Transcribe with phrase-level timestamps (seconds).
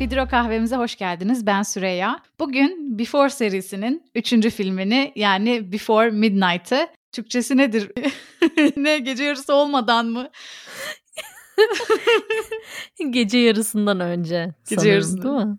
[0.00, 1.46] Fidro kahvemize hoş geldiniz.
[1.46, 2.20] Ben Süreyya.
[2.38, 7.92] Bugün Before serisinin üçüncü filmini yani Before Midnight'ı Türkçesi nedir?
[8.76, 10.30] ne gece yarısı olmadan mı?
[13.10, 14.54] gece yarısından önce.
[14.70, 15.58] Gece yarısı değil mi?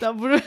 [0.00, 0.40] Da bura,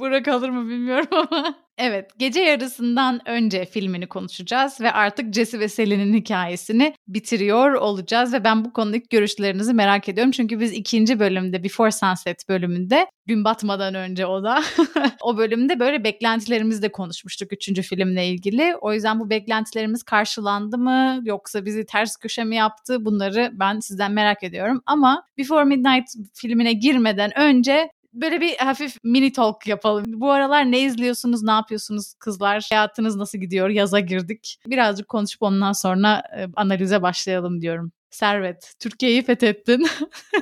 [0.00, 1.65] bura kalır mı bilmiyorum ama.
[1.78, 8.44] Evet, gece yarısından önce filmini konuşacağız ve artık Jesse ve Sally'nin hikayesini bitiriyor olacağız ve
[8.44, 10.30] ben bu konudaki görüşlerinizi merak ediyorum.
[10.30, 14.62] Çünkü biz ikinci bölümde, Before Sunset bölümünde, gün batmadan önce o da,
[15.22, 18.76] o bölümde böyle beklentilerimizi de konuşmuştuk üçüncü filmle ilgili.
[18.80, 24.12] O yüzden bu beklentilerimiz karşılandı mı yoksa bizi ters köşe mi yaptı bunları ben sizden
[24.12, 24.82] merak ediyorum.
[24.86, 30.04] Ama Before Midnight filmine girmeden önce böyle bir hafif mini talk yapalım.
[30.06, 32.66] Bu aralar ne izliyorsunuz, ne yapıyorsunuz kızlar?
[32.70, 33.68] Hayatınız nasıl gidiyor?
[33.68, 34.58] Yaza girdik.
[34.66, 36.22] Birazcık konuşup ondan sonra
[36.56, 37.92] analize başlayalım diyorum.
[38.16, 39.86] Servet, Türkiye'yi fethettin.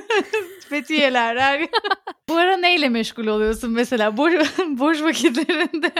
[0.69, 1.35] Fethiyeler.
[1.35, 1.67] Her...
[2.29, 4.33] Bu ara neyle meşgul oluyorsun mesela boş,
[4.67, 5.91] boş vakitlerinde?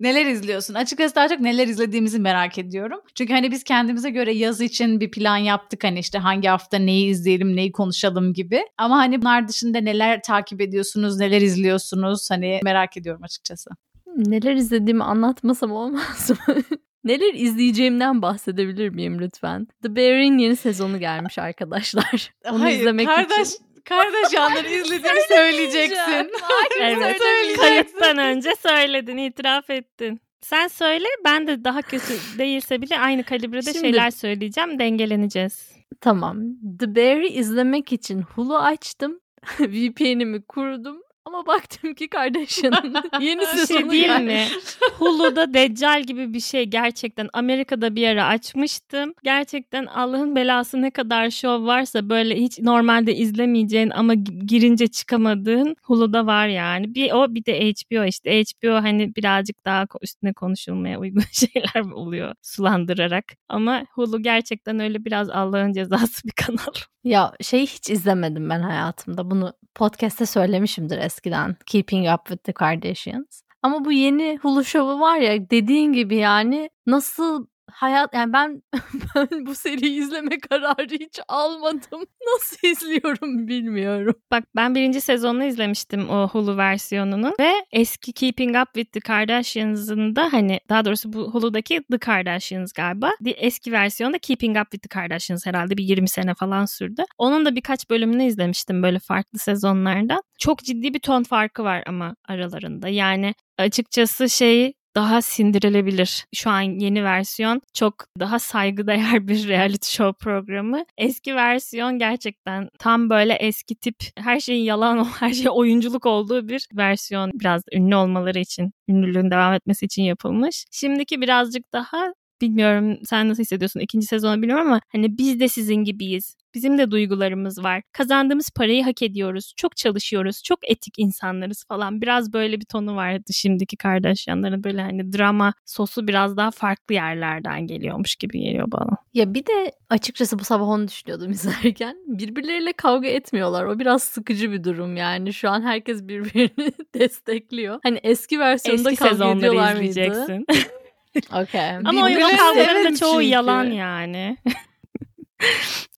[0.00, 0.74] neler izliyorsun?
[0.74, 3.00] Açıkçası daha çok neler izlediğimizi merak ediyorum.
[3.14, 7.10] Çünkü hani biz kendimize göre yaz için bir plan yaptık hani işte hangi hafta neyi
[7.10, 8.62] izleyelim, neyi konuşalım gibi.
[8.78, 12.30] Ama hani bunlar dışında neler takip ediyorsunuz, neler izliyorsunuz?
[12.30, 13.70] Hani merak ediyorum açıkçası.
[14.16, 16.54] Neler izlediğimi anlatmasam olmaz mı?
[17.04, 19.66] Neler izleyeceğimden bahsedebilir miyim lütfen?
[19.82, 22.32] The Bear'in yeni sezonu gelmiş arkadaşlar.
[22.50, 23.64] Onu Hayır, izlemek kardeş, için.
[23.84, 26.30] Kardeş yanları izlediğini söyleyeceksin.
[26.42, 27.20] Hayır, evet,
[27.56, 30.20] kayıttan önce söyledin, itiraf ettin.
[30.40, 35.72] Sen söyle ben de daha kötü değilse bile aynı kalibrede Şimdi, şeyler söyleyeceğim dengeleneceğiz.
[36.00, 36.38] Tamam.
[36.80, 39.20] The Bear'i izlemek için Hulu açtım.
[39.60, 44.24] VPN'imi kurdum ama baktım ki kardeşinin yeni sezonu şey değil yani.
[44.24, 44.46] mi?
[44.98, 49.14] Hulu'da Deccal gibi bir şey gerçekten Amerika'da bir ara açmıştım.
[49.22, 56.26] Gerçekten Allah'ın belası ne kadar şov varsa böyle hiç normalde izlemeyeceğin ama girince çıkamadığın Hulu'da
[56.26, 56.94] var yani.
[56.94, 58.42] Bir o bir de HBO işte.
[58.42, 63.24] HBO hani birazcık daha üstüne konuşulmaya uygun şeyler oluyor sulandırarak.
[63.48, 66.74] Ama Hulu gerçekten öyle biraz Allah'ın cezası bir kanal.
[67.04, 69.30] Ya şey hiç izlemedim ben hayatımda.
[69.30, 71.56] Bunu podcast'te söylemişimdir eskiden.
[71.66, 73.42] Keeping Up with the Kardashians.
[73.62, 78.62] Ama bu yeni Hulu şovu var ya dediğin gibi yani nasıl hayat yani ben
[79.16, 82.06] ben bu seriyi izleme kararı hiç almadım.
[82.34, 84.14] Nasıl izliyorum bilmiyorum.
[84.30, 90.16] Bak ben birinci sezonunu izlemiştim o Hulu versiyonunu ve eski Keeping Up with the Kardashians'ın
[90.16, 93.10] da hani daha doğrusu bu Hulu'daki The Kardashians galiba.
[93.26, 97.02] Eski versiyonda Keeping Up with the Kardashians herhalde bir 20 sene falan sürdü.
[97.18, 100.22] Onun da birkaç bölümünü izlemiştim böyle farklı sezonlardan.
[100.38, 102.88] Çok ciddi bir ton farkı var ama aralarında.
[102.88, 106.26] Yani açıkçası şey daha sindirilebilir.
[106.34, 110.84] Şu an yeni versiyon çok daha saygıdeğer bir reality show programı.
[110.98, 116.66] Eski versiyon gerçekten tam böyle eski tip her şeyin yalan, her şey oyunculuk olduğu bir
[116.72, 117.30] versiyon.
[117.34, 120.64] Biraz ünlü olmaları için, ünlülüğün devam etmesi için yapılmış.
[120.70, 125.84] Şimdiki birazcık daha bilmiyorum sen nasıl hissediyorsun ikinci sezonu bilmiyorum ama hani biz de sizin
[125.84, 126.36] gibiyiz.
[126.54, 127.82] Bizim de duygularımız var.
[127.92, 129.52] Kazandığımız parayı hak ediyoruz.
[129.56, 130.42] Çok çalışıyoruz.
[130.42, 132.00] Çok etik insanlarız falan.
[132.00, 137.66] Biraz böyle bir tonu vardı şimdiki Kardashianların böyle hani drama sosu biraz daha farklı yerlerden
[137.66, 138.96] geliyormuş gibi geliyor bana.
[139.14, 141.96] Ya bir de açıkçası bu sabah onu düşünüyordum izlerken.
[142.06, 143.64] Birbirleriyle kavga etmiyorlar.
[143.64, 145.32] O biraz sıkıcı bir durum yani.
[145.32, 147.78] Şu an herkes birbirini destekliyor.
[147.82, 150.44] Hani eski versiyonda eski kavga ediyorlar mıydı?
[151.42, 151.76] okay.
[151.84, 153.24] Ama o, kavgaların da çoğu çünkü.
[153.24, 154.36] yalan yani.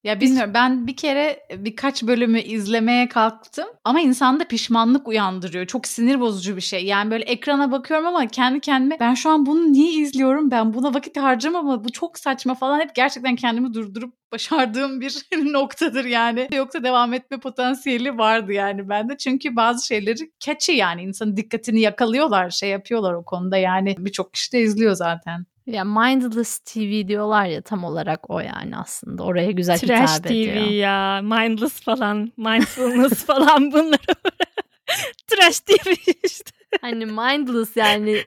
[0.04, 5.66] Ya bilmiyorum ben bir kere birkaç bölümü izlemeye kalktım ama insanda pişmanlık uyandırıyor.
[5.66, 6.84] Çok sinir bozucu bir şey.
[6.84, 10.50] Yani böyle ekrana bakıyorum ama kendi kendime ben şu an bunu niye izliyorum?
[10.50, 12.80] Ben buna vakit harcamam bu çok saçma falan.
[12.80, 16.48] Hep gerçekten kendimi durdurup başardığım bir noktadır yani.
[16.54, 19.16] Yoksa devam etme potansiyeli vardı yani bende.
[19.16, 24.52] Çünkü bazı şeyleri catchy yani insanın dikkatini yakalıyorlar, şey yapıyorlar o konuda yani birçok kişi
[24.52, 25.46] de izliyor zaten.
[25.66, 29.22] Ya mindless TV diyorlar ya tam olarak o yani aslında.
[29.22, 30.54] Oraya güzel Trash hitap TV ediyor.
[30.54, 31.20] Trash TV ya.
[31.22, 32.32] Mindless falan.
[32.36, 34.14] Mindfulness falan bunları.
[35.26, 35.90] Trash TV
[36.24, 36.50] işte.
[36.80, 38.24] Hani mindless yani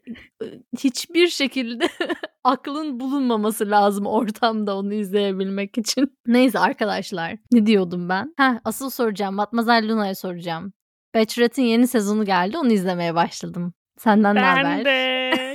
[0.79, 1.89] hiçbir şekilde
[2.43, 6.17] aklın bulunmaması lazım ortamda onu izleyebilmek için.
[6.27, 8.33] Neyse arkadaşlar ne diyordum ben?
[8.37, 10.73] Ha asıl soracağım Matmazel Luna'ya soracağım.
[11.15, 13.73] Bachelorette'in yeni sezonu geldi onu izlemeye başladım.
[13.97, 14.63] Senden ne haber?
[14.63, 14.89] Ben de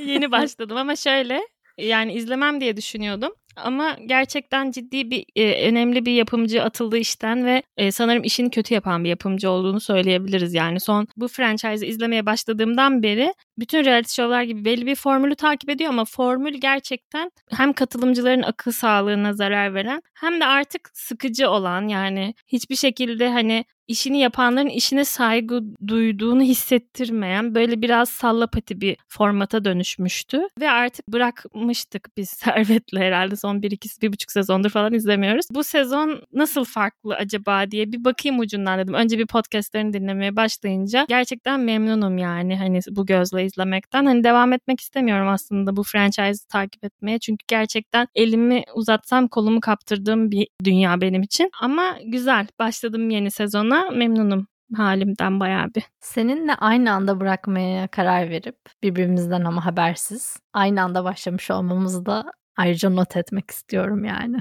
[0.06, 1.40] yeni başladım ama şöyle
[1.78, 3.32] yani izlemem diye düşünüyordum.
[3.56, 8.74] Ama gerçekten ciddi bir e, önemli bir yapımcı atıldı işten ve e, sanırım işini kötü
[8.74, 10.54] yapan bir yapımcı olduğunu söyleyebiliriz.
[10.54, 15.70] Yani son bu franchise'ı izlemeye başladığımdan beri bütün reality show'lar gibi belli bir formülü takip
[15.70, 21.88] ediyor ama formül gerçekten hem katılımcıların akıl sağlığına zarar veren hem de artık sıkıcı olan
[21.88, 29.64] yani hiçbir şekilde hani işini yapanların işine saygı duyduğunu hissettirmeyen böyle biraz sallapati bir formata
[29.64, 30.42] dönüşmüştü.
[30.60, 35.46] Ve artık bırakmıştık biz Servet'le herhalde son 1-2 bir buçuk sezondur falan izlemiyoruz.
[35.50, 38.94] Bu sezon nasıl farklı acaba diye bir bakayım ucundan dedim.
[38.94, 44.04] Önce bir podcastlerini dinlemeye başlayınca gerçekten memnunum yani hani bu gözle izlemekten.
[44.06, 47.18] Hani devam etmek istemiyorum aslında bu franchise'ı takip etmeye.
[47.18, 51.50] Çünkü gerçekten elimi uzatsam kolumu kaptırdığım bir dünya benim için.
[51.60, 52.46] Ama güzel.
[52.58, 53.73] Başladım yeni sezona.
[53.90, 55.84] Memnunum halimden bayağı bir.
[56.00, 62.90] Seninle aynı anda bırakmaya karar verip birbirimizden ama habersiz aynı anda başlamış olmamızı da ayrıca
[62.90, 64.36] not etmek istiyorum yani.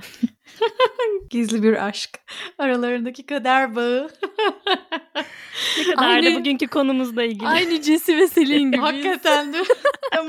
[1.29, 2.19] Gizli bir aşk.
[2.57, 4.09] Aralarındaki kader bağı.
[5.77, 7.47] ne kadar aynı, da bugünkü konumuzla ilgili.
[7.47, 8.81] Aynı Jesse ve Selin gibi.
[8.81, 9.57] Hakikaten mi?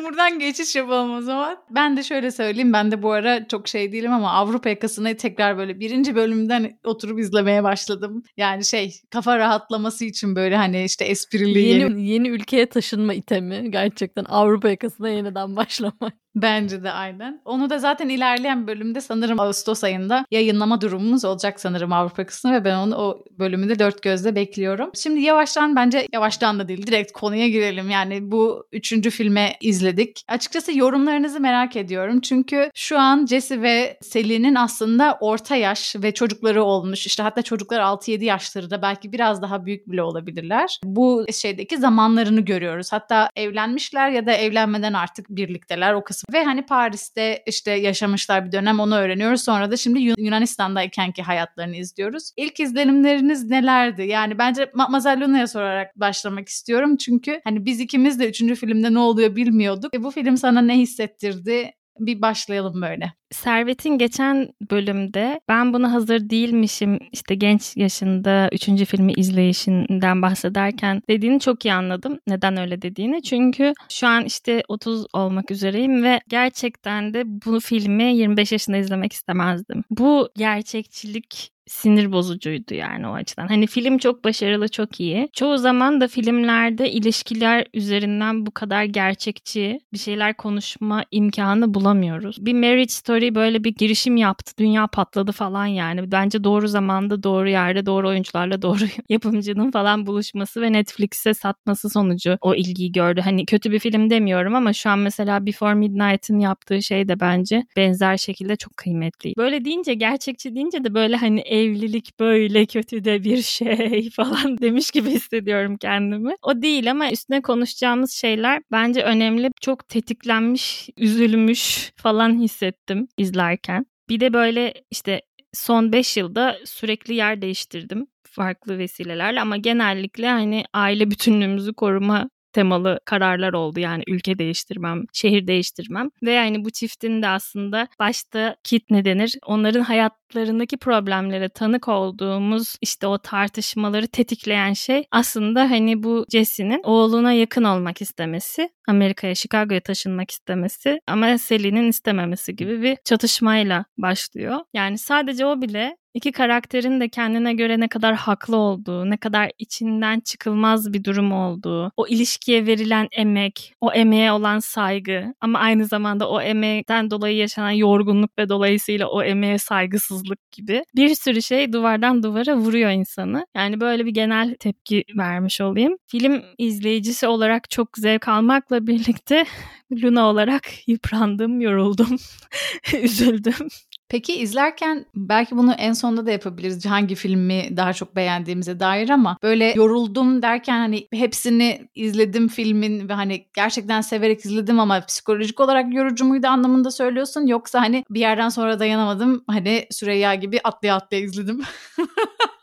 [0.04, 1.56] buradan geçiş yapalım o zaman.
[1.70, 2.72] Ben de şöyle söyleyeyim.
[2.72, 7.18] Ben de bu ara çok şey değilim ama Avrupa yakasını tekrar böyle birinci bölümden oturup
[7.18, 8.22] izlemeye başladım.
[8.36, 13.70] Yani şey kafa rahatlaması için böyle hani işte esprili yeni, yeni, yeni ülkeye taşınma itemi
[13.70, 16.23] gerçekten Avrupa yakasına yeniden başlamak.
[16.34, 17.40] Bence de aynen.
[17.44, 22.64] Onu da zaten ilerleyen bölümde sanırım Ağustos ayında yayınlama durumumuz olacak sanırım Avrupa kısmı ve
[22.64, 24.90] ben onu o bölümü de dört gözle bekliyorum.
[24.94, 27.90] Şimdi yavaştan bence yavaştan da değil direkt konuya girelim.
[27.90, 30.24] Yani bu üçüncü filme izledik.
[30.28, 32.20] Açıkçası yorumlarınızı merak ediyorum.
[32.20, 37.06] Çünkü şu an Jesse ve Selin'in aslında orta yaş ve çocukları olmuş.
[37.06, 40.80] İşte hatta çocuklar 6-7 yaşları da belki biraz daha büyük bile olabilirler.
[40.84, 42.92] Bu şeydeki zamanlarını görüyoruz.
[42.92, 45.94] Hatta evlenmişler ya da evlenmeden artık birlikteler.
[45.94, 49.44] O kısmı ve hani Paris'te işte yaşamışlar bir dönem onu öğreniyoruz.
[49.44, 52.30] Sonra da şimdi Yunanistan'daykenki hayatlarını izliyoruz.
[52.36, 54.02] İlk izlenimleriniz nelerdi?
[54.02, 56.96] Yani bence Mademoiselle Luna'ya sorarak başlamak istiyorum.
[56.96, 59.94] Çünkü hani biz ikimiz de üçüncü filmde ne oluyor bilmiyorduk.
[59.94, 61.72] E bu film sana ne hissettirdi?
[61.98, 63.12] Bir başlayalım böyle.
[63.30, 71.40] Servet'in geçen bölümde ben buna hazır değilmişim işte genç yaşında üçüncü filmi izleyişinden bahsederken dediğini
[71.40, 72.18] çok iyi anladım.
[72.26, 73.22] Neden öyle dediğini.
[73.22, 79.12] Çünkü şu an işte 30 olmak üzereyim ve gerçekten de bu filmi 25 yaşında izlemek
[79.12, 79.84] istemezdim.
[79.90, 83.48] Bu gerçekçilik sinir bozucuydu yani o açıdan.
[83.48, 85.28] Hani film çok başarılı, çok iyi.
[85.32, 92.46] Çoğu zaman da filmlerde ilişkiler üzerinden bu kadar gerçekçi bir şeyler konuşma imkanı bulamıyoruz.
[92.46, 96.12] Bir Marriage Story böyle bir girişim yaptı, dünya patladı falan yani.
[96.12, 102.38] Bence doğru zamanda, doğru yerde, doğru oyuncularla, doğru yapımcının falan buluşması ve Netflix'e satması sonucu
[102.40, 103.20] o ilgiyi gördü.
[103.20, 107.66] Hani kötü bir film demiyorum ama şu an mesela Before Midnight'ın yaptığı şey de bence
[107.76, 109.32] benzer şekilde çok kıymetli.
[109.36, 114.90] Böyle deyince, gerçekçi deyince de böyle hani evlilik böyle kötü de bir şey falan demiş
[114.90, 116.34] gibi hissediyorum kendimi.
[116.42, 119.50] O değil ama üstüne konuşacağımız şeyler bence önemli.
[119.60, 123.86] Çok tetiklenmiş, üzülmüş falan hissettim izlerken.
[124.08, 125.20] Bir de böyle işte
[125.52, 133.00] son 5 yılda sürekli yer değiştirdim farklı vesilelerle ama genellikle hani aile bütünlüğümüzü koruma temalı
[133.04, 133.80] kararlar oldu.
[133.80, 136.08] Yani ülke değiştirmem, şehir değiştirmem.
[136.22, 139.34] Ve yani bu çiftin de aslında başta kit ne denir?
[139.46, 147.32] Onların hayatlarındaki problemlere tanık olduğumuz işte o tartışmaları tetikleyen şey aslında hani bu Jesse'nin oğluna
[147.32, 154.60] yakın olmak istemesi, Amerika'ya, Chicago'ya taşınmak istemesi ama Sally'nin istememesi gibi bir çatışmayla başlıyor.
[154.74, 159.50] Yani sadece o bile İki karakterin de kendine göre ne kadar haklı olduğu, ne kadar
[159.58, 165.86] içinden çıkılmaz bir durum olduğu, o ilişkiye verilen emek, o emeğe olan saygı ama aynı
[165.86, 171.72] zamanda o emekten dolayı yaşanan yorgunluk ve dolayısıyla o emeğe saygısızlık gibi bir sürü şey
[171.72, 173.46] duvardan duvara vuruyor insanı.
[173.56, 175.96] Yani böyle bir genel tepki vermiş olayım.
[176.06, 179.44] Film izleyicisi olarak çok zevk almakla birlikte
[180.02, 182.16] Luna olarak yıprandım, yoruldum,
[183.02, 183.68] üzüldüm.
[184.08, 186.86] Peki izlerken belki bunu en sonunda da yapabiliriz.
[186.86, 193.12] Hangi filmi daha çok beğendiğimize dair ama böyle yoruldum derken hani hepsini izledim filmin ve
[193.12, 198.48] hani gerçekten severek izledim ama psikolojik olarak yorucu muydu anlamında söylüyorsun yoksa hani bir yerden
[198.48, 201.62] sonra dayanamadım hani Süreyya gibi atlaya atlaya izledim.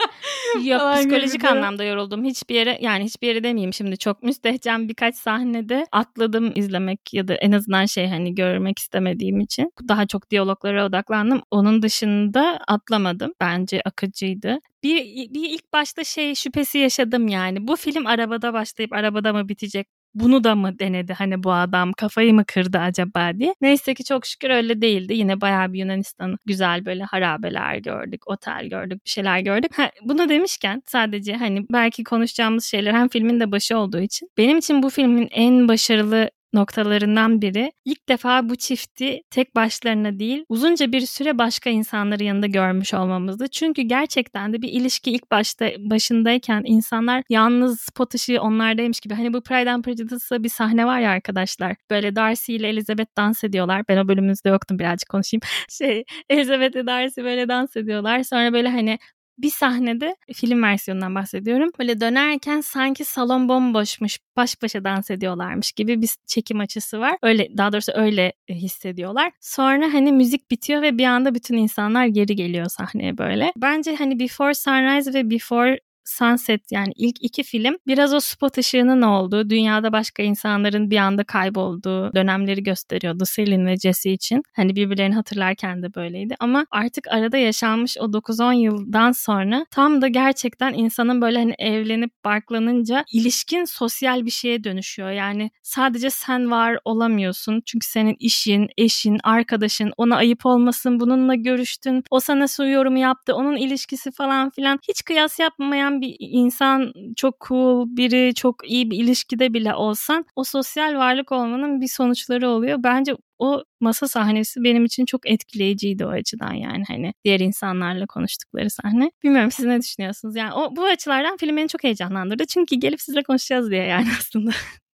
[0.63, 2.23] Yok psikolojik anlamda yoruldum.
[2.23, 7.33] Hiçbir yere yani hiçbir yere demeyeyim şimdi çok müstehcen birkaç sahnede atladım izlemek ya da
[7.33, 9.71] en azından şey hani görmek istemediğim için.
[9.87, 11.41] Daha çok diyaloglara odaklandım.
[11.51, 13.33] Onun dışında atlamadım.
[13.41, 14.59] Bence akıcıydı.
[14.83, 17.67] Bir, bir ilk başta şey şüphesi yaşadım yani.
[17.67, 19.87] Bu film arabada başlayıp arabada mı bitecek?
[20.13, 23.55] Bunu da mı denedi hani bu adam kafayı mı kırdı acaba diye.
[23.61, 25.13] Neyse ki çok şükür öyle değildi.
[25.13, 29.77] Yine bayağı bir Yunanistan'ı güzel böyle harabeler gördük, otel gördük, bir şeyler gördük.
[29.77, 34.57] Ha, bunu demişken sadece hani belki konuşacağımız şeyler hem filmin de başı olduğu için benim
[34.57, 37.71] için bu filmin en başarılı noktalarından biri.
[37.85, 43.47] İlk defa bu çifti tek başlarına değil uzunca bir süre başka insanların yanında görmüş olmamızdı.
[43.47, 49.13] Çünkü gerçekten de bir ilişki ilk başta başındayken insanlar yalnız spot ışığı onlardaymış gibi.
[49.13, 51.75] Hani bu Pride and Prejudice'da bir sahne var ya arkadaşlar.
[51.89, 53.83] Böyle Darcy ile Elizabeth dans ediyorlar.
[53.89, 55.41] Ben o bölümünüzde yoktum birazcık konuşayım.
[55.69, 58.23] Şey Elizabeth ile Darcy böyle dans ediyorlar.
[58.23, 58.99] Sonra böyle hani
[59.37, 61.69] bir sahnede film versiyonundan bahsediyorum.
[61.79, 67.17] Böyle dönerken sanki salon bomboşmuş, baş başa dans ediyorlarmış gibi bir çekim açısı var.
[67.23, 69.31] Öyle daha doğrusu öyle e, hissediyorlar.
[69.39, 73.53] Sonra hani müzik bitiyor ve bir anda bütün insanlar geri geliyor sahneye böyle.
[73.57, 75.79] Bence hani Before Sunrise ve Before
[76.17, 81.23] Sunset yani ilk iki film biraz o spot ışığının olduğu, dünyada başka insanların bir anda
[81.23, 84.41] kaybolduğu dönemleri gösteriyordu Selin ve Jesse için.
[84.55, 90.07] Hani birbirlerini hatırlarken de böyleydi ama artık arada yaşanmış o 9-10 yıldan sonra tam da
[90.07, 95.11] gerçekten insanın böyle hani evlenip barklanınca ilişkin sosyal bir şeye dönüşüyor.
[95.11, 102.03] Yani sadece sen var olamıyorsun çünkü senin işin, eşin, arkadaşın ona ayıp olmasın bununla görüştün,
[102.11, 107.35] o sana su yorumu yaptı, onun ilişkisi falan filan hiç kıyas yapmayan bir insan çok
[107.47, 112.79] cool biri çok iyi bir ilişkide bile olsan o sosyal varlık olmanın bir sonuçları oluyor.
[112.83, 118.69] Bence o masa sahnesi benim için çok etkileyiciydi o açıdan yani hani diğer insanlarla konuştukları
[118.69, 119.11] sahne.
[119.23, 120.35] Bilmiyorum siz ne düşünüyorsunuz?
[120.35, 122.45] Yani o bu açılardan film beni çok heyecanlandırdı.
[122.45, 124.51] Çünkü gelip sizle konuşacağız diye yani aslında.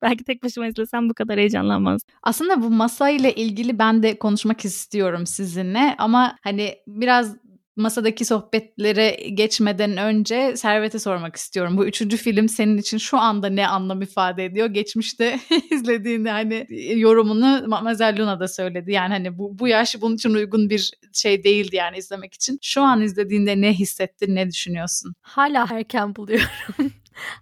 [0.03, 2.03] Belki tek başıma izlesem bu kadar heyecanlanmaz.
[2.23, 7.37] Aslında bu masa ile ilgili ben de konuşmak istiyorum sizinle ama hani biraz
[7.77, 11.77] masadaki sohbetlere geçmeden önce Servet'e sormak istiyorum.
[11.77, 14.67] Bu üçüncü film senin için şu anda ne anlam ifade ediyor?
[14.67, 18.93] Geçmişte izlediğinde hani yorumunu Mademoiselle Luna da söyledi.
[18.93, 22.59] Yani hani bu, bu yaş bunun için uygun bir şey değildi yani izlemek için.
[22.63, 25.15] Şu an izlediğinde ne hissettin, ne düşünüyorsun?
[25.21, 26.49] Hala erken buluyorum.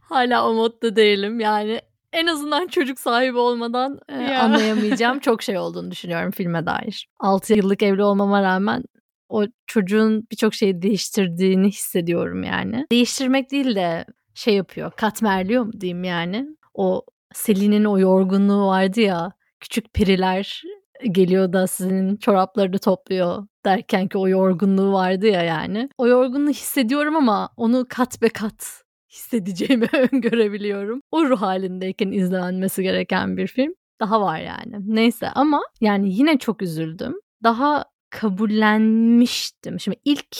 [0.00, 1.40] Hala o modda değilim.
[1.40, 1.80] Yani
[2.12, 7.08] en azından çocuk sahibi olmadan e, anlayamayacağım çok şey olduğunu düşünüyorum filme dair.
[7.20, 8.84] 6 yıllık evli olmama rağmen
[9.30, 12.86] o çocuğun birçok şeyi değiştirdiğini hissediyorum yani.
[12.92, 16.46] Değiştirmek değil de şey yapıyor, katmerliyor mu diyeyim yani.
[16.74, 17.02] O
[17.34, 20.62] Selin'in o yorgunluğu vardı ya, küçük piriler
[21.10, 25.88] geliyor da sizin çoraplarını topluyor derken ki o yorgunluğu vardı ya yani.
[25.98, 31.02] O yorgunluğu hissediyorum ama onu kat be kat hissedeceğimi öngörebiliyorum.
[31.10, 33.74] O ruh halindeyken izlenmesi gereken bir film.
[34.00, 34.76] Daha var yani.
[34.86, 37.14] Neyse ama yani yine çok üzüldüm.
[37.42, 39.80] Daha kabullenmiştim.
[39.80, 40.36] Şimdi ilk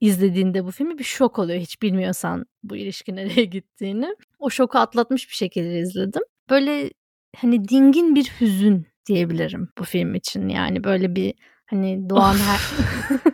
[0.00, 4.16] izlediğinde bu filmi bir şok oluyor hiç bilmiyorsan bu ilişki nereye gittiğini.
[4.38, 6.22] O şoku atlatmış bir şekilde izledim.
[6.50, 6.90] Böyle
[7.36, 10.48] hani dingin bir hüzün diyebilirim bu film için.
[10.48, 11.34] Yani böyle bir
[11.66, 12.60] hani doğan her...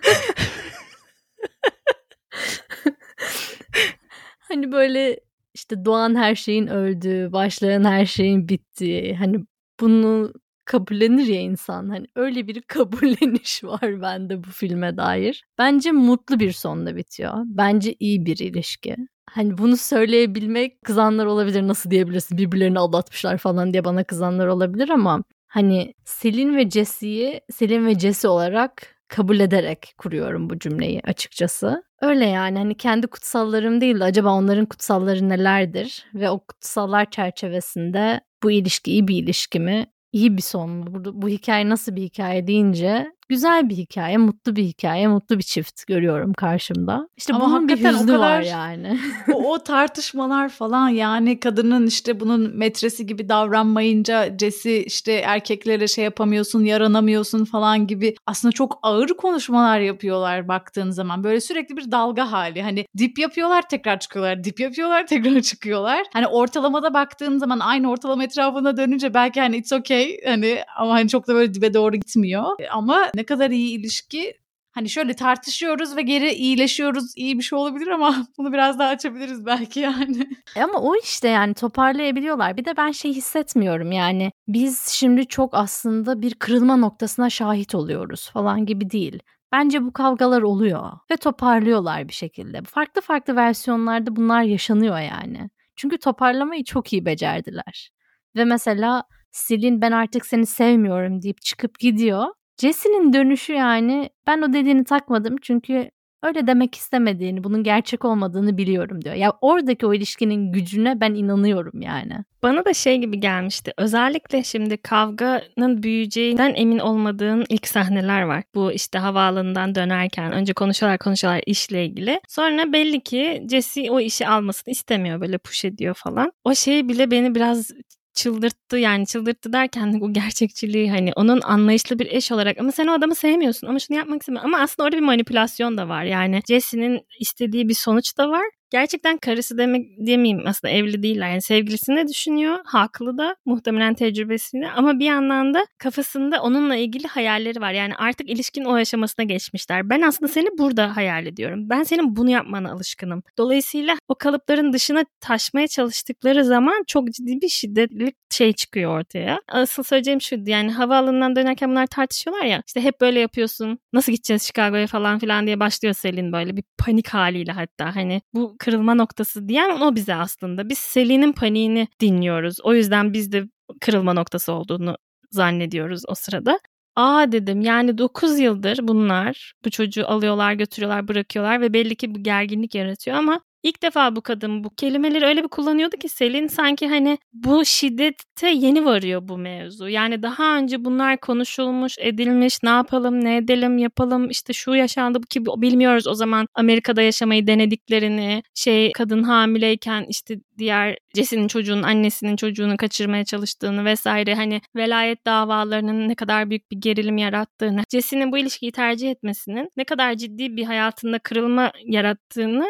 [4.38, 5.21] hani böyle
[5.54, 9.45] işte doğan her şeyin öldüğü, başlayan her şeyin bittiği, hani
[9.80, 10.33] bunu
[10.69, 11.89] kabullenir ya insan.
[11.89, 15.45] Hani öyle bir kabulleniş var bende bu filme dair.
[15.59, 17.33] Bence mutlu bir sonla bitiyor.
[17.45, 18.97] Bence iyi bir ilişki.
[19.31, 21.69] Hani bunu söyleyebilmek kızanlar olabilir.
[21.69, 27.87] Nasıl diyebilirsin birbirlerini aldatmışlar falan diye bana kızanlar olabilir ama hani Selin ve Jesse'yi Selin
[27.87, 31.83] ve Jesse olarak kabul ederek kuruyorum bu cümleyi açıkçası.
[32.01, 38.21] Öyle yani hani kendi kutsallarım değil de acaba onların kutsalları nelerdir ve o kutsallar çerçevesinde
[38.43, 39.87] bu ilişki iyi bir ilişki mi?
[40.12, 40.87] İyi bir son mu?
[41.05, 45.42] Bu, bu hikaye nasıl bir hikaye deyince güzel bir hikaye, mutlu bir hikaye, mutlu bir
[45.42, 47.08] çift görüyorum karşımda.
[47.16, 48.99] İşte Ama bunun bir hüznü o kadar, var yani.
[49.35, 56.04] o, o tartışmalar falan yani kadının işte bunun metresi gibi davranmayınca Jesse işte erkeklere şey
[56.04, 61.25] yapamıyorsun, yaranamıyorsun falan gibi aslında çok ağır konuşmalar yapıyorlar baktığın zaman.
[61.25, 62.62] Böyle sürekli bir dalga hali.
[62.62, 66.06] Hani dip yapıyorlar tekrar çıkıyorlar, dip yapıyorlar tekrar çıkıyorlar.
[66.12, 71.08] Hani ortalamada baktığın zaman aynı ortalama etrafına dönünce belki hani it's okay hani ama hani
[71.08, 72.44] çok da böyle dibe doğru gitmiyor.
[72.70, 74.35] Ama ne kadar iyi ilişki
[74.71, 79.47] hani şöyle tartışıyoruz ve geri iyileşiyoruz iyi bir şey olabilir ama bunu biraz daha açabiliriz
[79.47, 80.29] belki yani.
[80.57, 82.57] E ama o işte yani toparlayabiliyorlar.
[82.57, 88.31] Bir de ben şey hissetmiyorum yani biz şimdi çok aslında bir kırılma noktasına şahit oluyoruz
[88.31, 89.19] falan gibi değil.
[89.53, 92.63] Bence bu kavgalar oluyor ve toparlıyorlar bir şekilde.
[92.63, 95.51] Farklı farklı versiyonlarda bunlar yaşanıyor yani.
[95.77, 97.91] Çünkü toparlamayı çok iyi becerdiler.
[98.37, 102.27] Ve mesela Silin ben artık seni sevmiyorum deyip çıkıp gidiyor.
[102.61, 105.91] Jesse'nin dönüşü yani ben o dediğini takmadım çünkü
[106.23, 109.15] öyle demek istemediğini, bunun gerçek olmadığını biliyorum diyor.
[109.15, 112.12] Ya oradaki o ilişkinin gücüne ben inanıyorum yani.
[112.43, 113.73] Bana da şey gibi gelmişti.
[113.79, 118.45] Özellikle şimdi kavganın büyüyeceğinden emin olmadığın ilk sahneler var.
[118.55, 122.21] Bu işte havaalanından dönerken önce konuşuyorlar konuşuyorlar işle ilgili.
[122.29, 126.33] Sonra belli ki Jesse o işi almasını istemiyor böyle push ediyor falan.
[126.45, 127.71] O şey bile beni biraz
[128.19, 128.79] çıldırttı.
[128.79, 133.15] Yani çıldırttı derken bu gerçekçiliği hani onun anlayışlı bir eş olarak ama sen o adamı
[133.15, 136.05] sevmiyorsun ama şunu yapmak istemiyorsun ama aslında orada bir manipülasyon da var.
[136.05, 141.31] Yani Jesse'nin istediği bir sonuç da var gerçekten karısı demek demeyeyim aslında evli değiller.
[141.31, 142.59] Yani sevgilisini düşünüyor.
[142.65, 147.73] Haklı da muhtemelen tecrübesini ama bir yandan da kafasında onunla ilgili hayalleri var.
[147.73, 149.91] Yani artık ilişkin o aşamasına geçmişler.
[149.91, 151.71] Ben aslında seni burada hayal ediyorum.
[151.71, 153.23] Ben senin bunu yapmana alışkınım.
[153.39, 159.41] Dolayısıyla o kalıpların dışına taşmaya çalıştıkları zaman çok ciddi bir şiddetli şey çıkıyor ortaya.
[159.49, 162.63] Asıl söyleyeceğim şu yani havaalanından dönerken bunlar tartışıyorlar ya.
[162.67, 163.79] İşte hep böyle yapıyorsun.
[163.93, 167.97] Nasıl gideceğiz Chicago'ya falan filan diye başlıyor Selin böyle bir panik haliyle hatta.
[167.97, 170.69] Hani bu kırılma noktası diyen o bize aslında.
[170.69, 172.57] Biz Selin'in paniğini dinliyoruz.
[172.62, 173.45] O yüzden biz de
[173.81, 174.97] kırılma noktası olduğunu
[175.31, 176.61] zannediyoruz o sırada.
[176.97, 182.23] Aa dedim yani 9 yıldır bunlar bu çocuğu alıyorlar götürüyorlar bırakıyorlar ve belli ki bu
[182.23, 186.88] gerginlik yaratıyor ama İlk defa bu kadın bu kelimeleri öyle bir kullanıyordu ki Selin sanki
[186.88, 189.88] hani bu şiddete yeni varıyor bu mevzu.
[189.88, 195.47] Yani daha önce bunlar konuşulmuş, edilmiş, ne yapalım, ne edelim, yapalım, işte şu yaşandı ki
[195.47, 202.77] bilmiyoruz o zaman Amerika'da yaşamayı denediklerini, şey kadın hamileyken işte diğer Jesse'nin çocuğunun annesinin çocuğunu
[202.77, 208.73] kaçırmaya çalıştığını vesaire hani velayet davalarının ne kadar büyük bir gerilim yarattığını, Jesse'nin bu ilişkiyi
[208.73, 212.67] tercih etmesinin ne kadar ciddi bir hayatında kırılma yarattığını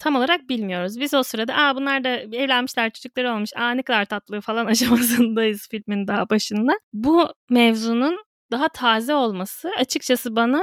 [0.00, 1.00] tam olarak bilmiyoruz.
[1.00, 5.68] Biz o sırada aa bunlar da evlenmişler çocukları olmuş aa ne kadar tatlı falan aşamasındayız
[5.70, 6.72] filmin daha başında.
[6.92, 8.16] Bu mevzunun
[8.52, 10.62] daha taze olması açıkçası bana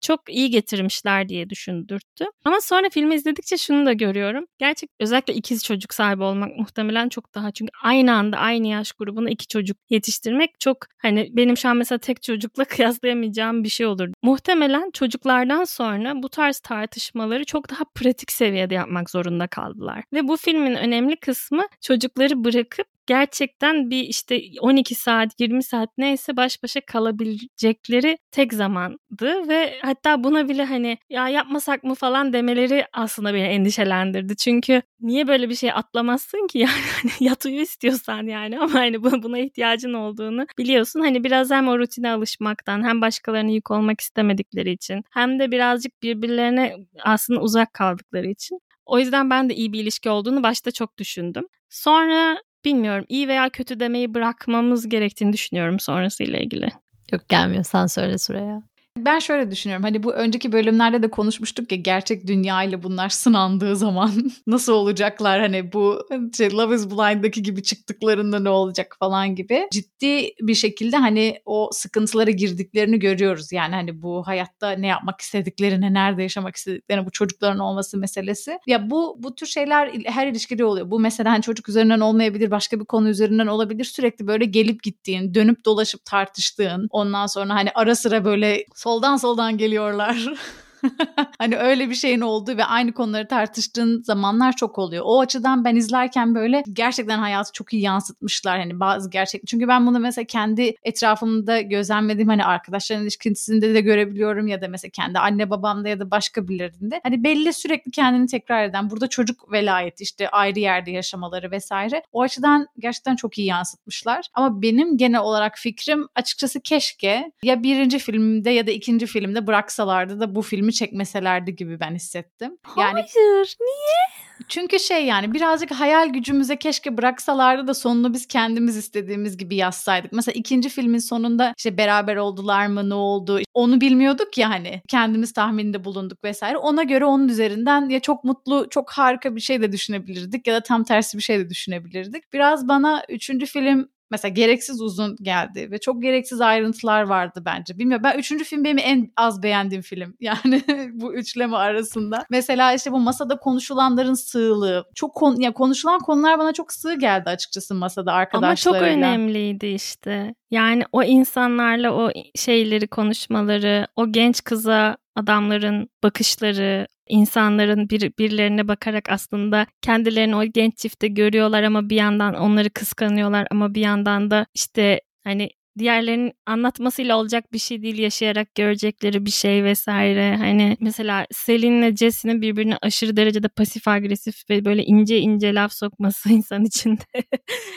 [0.00, 2.24] çok iyi getirmişler diye düşündürttü.
[2.44, 4.44] Ama sonra filmi izledikçe şunu da görüyorum.
[4.58, 9.30] Gerçek özellikle ikiz çocuk sahibi olmak muhtemelen çok daha çünkü aynı anda aynı yaş grubuna
[9.30, 14.08] iki çocuk yetiştirmek çok hani benim şu an mesela tek çocukla kıyaslayamayacağım bir şey olur.
[14.22, 20.04] Muhtemelen çocuklardan sonra bu tarz tartışmaları çok daha pratik seviyede yapmak zorunda kaldılar.
[20.12, 26.36] Ve bu filmin önemli kısmı çocukları bırakıp gerçekten bir işte 12 saat 20 saat neyse
[26.36, 32.86] baş başa kalabilecekleri tek zamandı ve hatta buna bile hani ya yapmasak mı falan demeleri
[32.92, 34.36] aslında beni endişelendirdi.
[34.36, 39.02] Çünkü niye böyle bir şey atlamazsın ki yani hani yat uyu istiyorsan yani ama hani
[39.02, 41.00] buna ihtiyacın olduğunu biliyorsun.
[41.00, 46.02] Hani biraz hem o rutine alışmaktan hem başkalarına yük olmak istemedikleri için hem de birazcık
[46.02, 50.98] birbirlerine aslında uzak kaldıkları için o yüzden ben de iyi bir ilişki olduğunu başta çok
[50.98, 51.44] düşündüm.
[51.68, 56.68] Sonra bilmiyorum iyi veya kötü demeyi bırakmamız gerektiğini düşünüyorum sonrasıyla ilgili.
[57.12, 58.62] Yok gelmiyor sen söyle Süreyya.
[58.96, 59.84] Ben şöyle düşünüyorum.
[59.84, 64.12] Hani bu önceki bölümlerde de konuşmuştuk ya gerçek dünya ile bunlar sınandığı zaman
[64.46, 69.68] nasıl olacaklar hani bu şey, Love is Blind'daki gibi çıktıklarında ne olacak falan gibi.
[69.72, 73.52] Ciddi bir şekilde hani o sıkıntılara girdiklerini görüyoruz.
[73.52, 78.58] Yani hani bu hayatta ne yapmak istediklerini, nerede yaşamak istediklerini, bu çocukların olması meselesi.
[78.66, 80.90] Ya bu bu tür şeyler her ilişkide oluyor.
[80.90, 83.84] Bu mesela hani çocuk üzerinden olmayabilir, başka bir konu üzerinden olabilir.
[83.84, 89.58] Sürekli böyle gelip gittiğin, dönüp dolaşıp tartıştığın, ondan sonra hani ara sıra böyle soldan soldan
[89.58, 90.24] geliyorlar.
[91.38, 95.02] hani öyle bir şeyin olduğu ve aynı konuları tartıştığın zamanlar çok oluyor.
[95.06, 99.46] O açıdan ben izlerken böyle gerçekten hayatı çok iyi yansıtmışlar hani bazı gerçek.
[99.46, 104.90] Çünkü ben bunu mesela kendi etrafımda gözlemlediğim hani arkadaşların ilişkisinde de görebiliyorum ya da mesela
[104.90, 107.00] kendi anne babamda ya da başka birilerinde.
[107.02, 112.02] Hani belli sürekli kendini tekrar eden burada çocuk velayeti işte ayrı yerde yaşamaları vesaire.
[112.12, 114.26] O açıdan gerçekten çok iyi yansıtmışlar.
[114.34, 120.20] Ama benim genel olarak fikrim açıkçası keşke ya birinci filmde ya da ikinci filmde bıraksalardı
[120.20, 122.58] da bu filmi filmi çekmeselerdi gibi ben hissettim.
[122.76, 124.20] Yani Hayır, niye?
[124.48, 130.12] Çünkü şey yani birazcık hayal gücümüze keşke bıraksalardı da sonunu biz kendimiz istediğimiz gibi yazsaydık.
[130.12, 135.32] Mesela ikinci filmin sonunda işte beraber oldular mı ne oldu onu bilmiyorduk ya hani kendimiz
[135.32, 136.56] tahminde bulunduk vesaire.
[136.56, 140.60] Ona göre onun üzerinden ya çok mutlu çok harika bir şey de düşünebilirdik ya da
[140.62, 142.32] tam tersi bir şey de düşünebilirdik.
[142.32, 147.78] Biraz bana üçüncü film mesela gereksiz uzun geldi ve çok gereksiz ayrıntılar vardı bence.
[147.78, 150.16] Bilmiyorum ben üçüncü film benim en az beğendiğim film.
[150.20, 152.24] Yani bu üçleme arasında.
[152.30, 154.84] Mesela işte bu masada konuşulanların sığlığı.
[154.94, 158.86] Çok kon ya konuşulan konular bana çok sığ geldi açıkçası masada arkadaşlarıyla.
[158.86, 160.34] Ama çok önemliydi işte.
[160.50, 169.10] Yani o insanlarla o şeyleri konuşmaları, o genç kıza adamların bakışları, insanların bir, birilerine bakarak
[169.10, 174.46] aslında kendilerini o genç çifte görüyorlar ama bir yandan onları kıskanıyorlar ama bir yandan da
[174.54, 180.36] işte hani diğerlerinin anlatmasıyla olacak bir şey değil yaşayarak görecekleri bir şey vesaire.
[180.36, 186.28] Hani mesela Selin'le Jesse'nin birbirine aşırı derecede pasif agresif ve böyle ince ince laf sokması
[186.32, 187.02] insan içinde.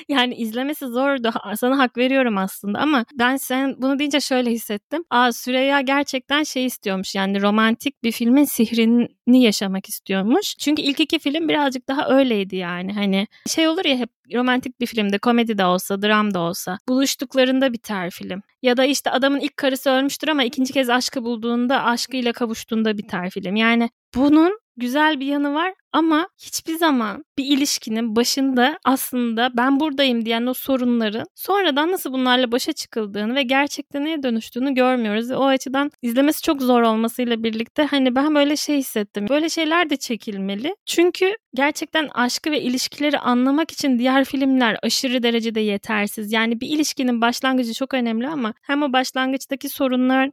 [0.10, 1.32] yani izlemesi zordu.
[1.56, 5.04] Sana hak veriyorum aslında ama ben sen bunu deyince şöyle hissettim.
[5.10, 10.56] Aa Süreyya gerçekten şey istiyormuş yani romantik bir filmin sihrini yaşamak istiyormuş.
[10.60, 12.94] Çünkü ilk iki film birazcık daha öyleydi yani.
[12.94, 17.74] Hani şey olur ya hep romantik bir filmde, komedi de olsa, dram da olsa buluştuklarında
[17.84, 18.42] biter film.
[18.62, 23.30] Ya da işte adamın ilk karısı ölmüştür ama ikinci kez aşkı bulduğunda, aşkıyla kavuştuğunda biter
[23.30, 23.56] film.
[23.56, 30.26] Yani bunun güzel bir yanı var ama hiçbir zaman bir ilişkinin başında aslında ben buradayım
[30.26, 35.32] diyen o sorunların sonradan nasıl bunlarla başa çıkıldığını ve gerçekten neye dönüştüğünü görmüyoruz.
[35.32, 39.26] O açıdan izlemesi çok zor olmasıyla birlikte hani ben böyle şey hissettim.
[39.30, 40.76] Böyle şeyler de çekilmeli.
[40.86, 46.32] Çünkü gerçekten aşkı ve ilişkileri anlamak için diğer filmler aşırı derecede yetersiz.
[46.32, 50.30] Yani bir ilişkinin başlangıcı çok önemli ama hem o başlangıçtaki sorunlar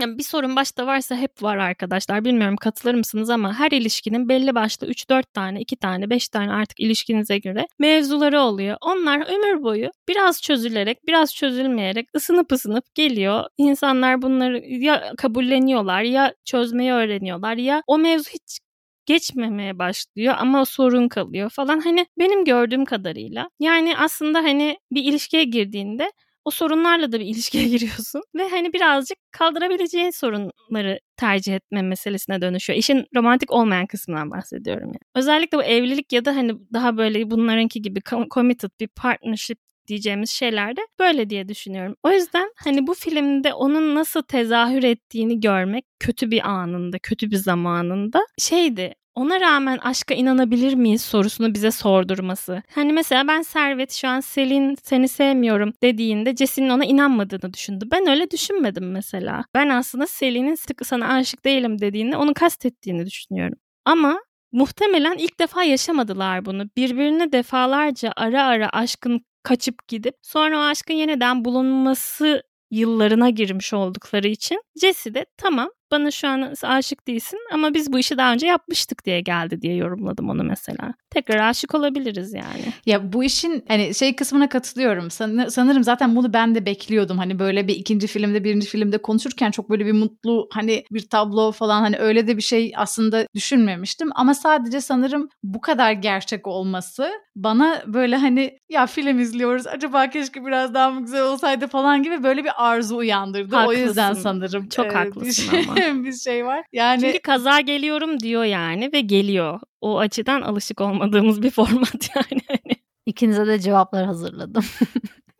[0.00, 2.24] yani bir sorun başta varsa hep var arkadaşlar.
[2.24, 6.80] Bilmiyorum katılır mısınız ama her ilişkinin belli başlı 3-4 tane, 2 tane, 5 tane artık
[6.80, 8.76] ilişkinize göre mevzuları oluyor.
[8.80, 13.44] Onlar ömür boyu biraz çözülerek, biraz çözülmeyerek ısınıp ısınıp geliyor.
[13.58, 18.58] İnsanlar bunları ya kabulleniyorlar ya çözmeyi öğreniyorlar ya o mevzu hiç
[19.06, 21.80] geçmemeye başlıyor ama sorun kalıyor falan.
[21.80, 26.12] Hani benim gördüğüm kadarıyla yani aslında hani bir ilişkiye girdiğinde
[26.46, 32.78] o sorunlarla da bir ilişkiye giriyorsun ve hani birazcık kaldırabileceğin sorunları tercih etme meselesine dönüşüyor.
[32.78, 34.98] İşin romantik olmayan kısmından bahsediyorum yani.
[35.14, 38.00] Özellikle bu evlilik ya da hani daha böyle bunlarınki gibi
[38.34, 41.96] committed bir partnership diyeceğimiz şeyler de böyle diye düşünüyorum.
[42.02, 47.36] O yüzden hani bu filmde onun nasıl tezahür ettiğini görmek kötü bir anında, kötü bir
[47.36, 52.62] zamanında şeydi ona rağmen aşka inanabilir miyiz sorusunu bize sordurması.
[52.74, 57.84] Hani mesela ben Servet şu an Selin seni sevmiyorum dediğinde Jesse'nin ona inanmadığını düşündü.
[57.90, 59.44] Ben öyle düşünmedim mesela.
[59.54, 63.58] Ben aslında Selin'in sıkı sana aşık değilim dediğinde onu kastettiğini düşünüyorum.
[63.84, 64.20] Ama
[64.52, 66.64] muhtemelen ilk defa yaşamadılar bunu.
[66.76, 74.28] Birbirine defalarca ara ara aşkın kaçıp gidip sonra o aşkın yeniden bulunması yıllarına girmiş oldukları
[74.28, 78.46] için Jesse de tamam bana şu an aşık değilsin ama biz bu işi daha önce
[78.46, 80.94] yapmıştık diye geldi diye yorumladım onu mesela.
[81.10, 82.72] Tekrar aşık olabiliriz yani.
[82.86, 85.10] Ya bu işin hani şey kısmına katılıyorum.
[85.10, 87.18] San, sanırım zaten bunu ben de bekliyordum.
[87.18, 91.52] Hani böyle bir ikinci filmde birinci filmde konuşurken çok böyle bir mutlu hani bir tablo
[91.52, 94.08] falan hani öyle de bir şey aslında düşünmemiştim.
[94.14, 100.44] Ama sadece sanırım bu kadar gerçek olması bana böyle hani ya film izliyoruz acaba keşke
[100.46, 103.56] biraz daha mı güzel olsaydı falan gibi böyle bir arzu uyandırdı.
[103.56, 103.82] Haklısın.
[103.82, 104.68] O yüzden sanırım.
[104.68, 105.75] Çok e, haklısın ama.
[106.04, 106.64] bir şey var.
[106.72, 109.60] Yani Çünkü kaza geliyorum diyor yani ve geliyor.
[109.80, 112.76] O açıdan alışık olmadığımız bir format yani.
[113.06, 114.64] İkinize de cevaplar hazırladım.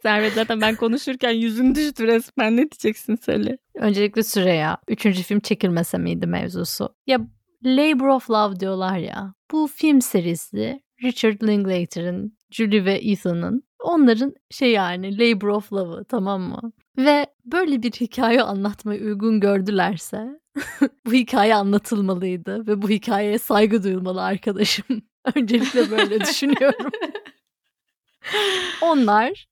[0.03, 2.53] Servet zaten ben konuşurken yüzün düştü resmen.
[2.57, 3.59] Ne diyeceksin söyle.
[3.75, 4.79] Öncelikle Süreya.
[4.89, 6.95] Üçüncü film çekilmese miydi mevzusu?
[7.07, 7.21] Ya
[7.65, 9.35] Labor of Love diyorlar ya.
[9.53, 16.43] Bu film serisi Richard Linklater'ın, Julie ve Ethan'ın onların şey yani Labor of Love'ı tamam
[16.43, 16.73] mı?
[16.99, 20.41] Ve böyle bir hikaye anlatmayı uygun gördülerse
[21.07, 25.03] bu hikaye anlatılmalıydı ve bu hikayeye saygı duyulmalı arkadaşım.
[25.35, 26.91] Öncelikle böyle düşünüyorum.
[28.83, 29.49] Onlar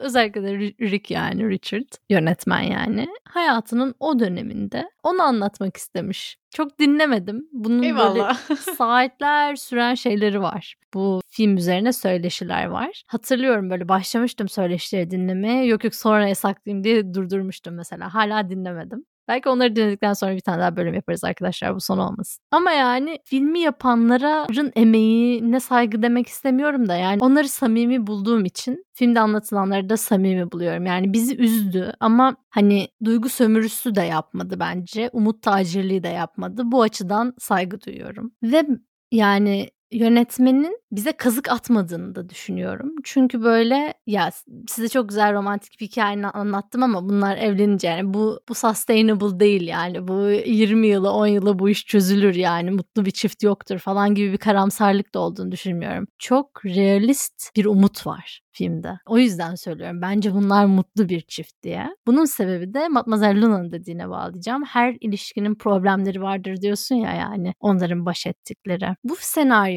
[0.00, 6.38] özellikle de Rick yani Richard yönetmen yani hayatının o döneminde onu anlatmak istemiş.
[6.54, 7.48] Çok dinlemedim.
[7.52, 8.38] Bunun Eyvallah.
[8.48, 10.74] böyle saatler süren şeyleri var.
[10.94, 13.02] Bu film üzerine söyleşiler var.
[13.06, 15.64] Hatırlıyorum böyle başlamıştım söyleşileri dinlemeye.
[15.64, 18.14] Yok yok sonra yasaklayayım diye durdurmuştum mesela.
[18.14, 19.04] Hala dinlemedim.
[19.28, 22.44] Belki onları dinledikten sonra bir tane daha bölüm yaparız arkadaşlar bu son olmasın.
[22.50, 29.20] Ama yani filmi yapanların emeğine saygı demek istemiyorum da yani onları samimi bulduğum için filmde
[29.20, 30.86] anlatılanları da samimi buluyorum.
[30.86, 35.10] Yani bizi üzdü ama hani duygu sömürüsü de yapmadı bence.
[35.12, 36.62] Umut tacirliği de yapmadı.
[36.64, 38.32] Bu açıdan saygı duyuyorum.
[38.42, 38.66] Ve
[39.12, 42.94] yani yönetmenin bize kazık atmadığını da düşünüyorum.
[43.04, 44.30] Çünkü böyle ya
[44.68, 49.68] size çok güzel romantik bir hikaye anlattım ama bunlar evlenince yani bu bu sustainable değil
[49.68, 50.08] yani.
[50.08, 50.14] Bu
[50.46, 54.38] 20 yılı 10 yıla bu iş çözülür yani mutlu bir çift yoktur falan gibi bir
[54.38, 56.06] karamsarlık da olduğunu düşünmüyorum.
[56.18, 58.98] Çok realist bir umut var filmde.
[59.06, 60.02] O yüzden söylüyorum.
[60.02, 61.96] Bence bunlar mutlu bir çift diye.
[62.06, 64.64] Bunun sebebi de Mademoiselle Luna'nın dediğine bağlayacağım.
[64.64, 68.88] Her ilişkinin problemleri vardır diyorsun ya yani onların baş ettikleri.
[69.04, 69.16] Bu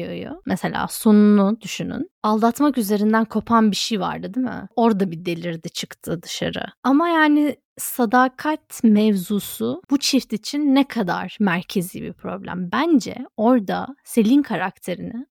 [0.02, 2.10] senaryoyu mesela sonunu düşünün.
[2.22, 4.68] Aldatmak üzerinden kopan bir şey vardı değil mi?
[4.76, 6.64] Orada bir delirdi çıktı dışarı.
[6.82, 12.68] Ama yani sadakat mevzusu bu çift için ne kadar merkezi bir problem.
[12.72, 15.26] Bence orada Selin karakterini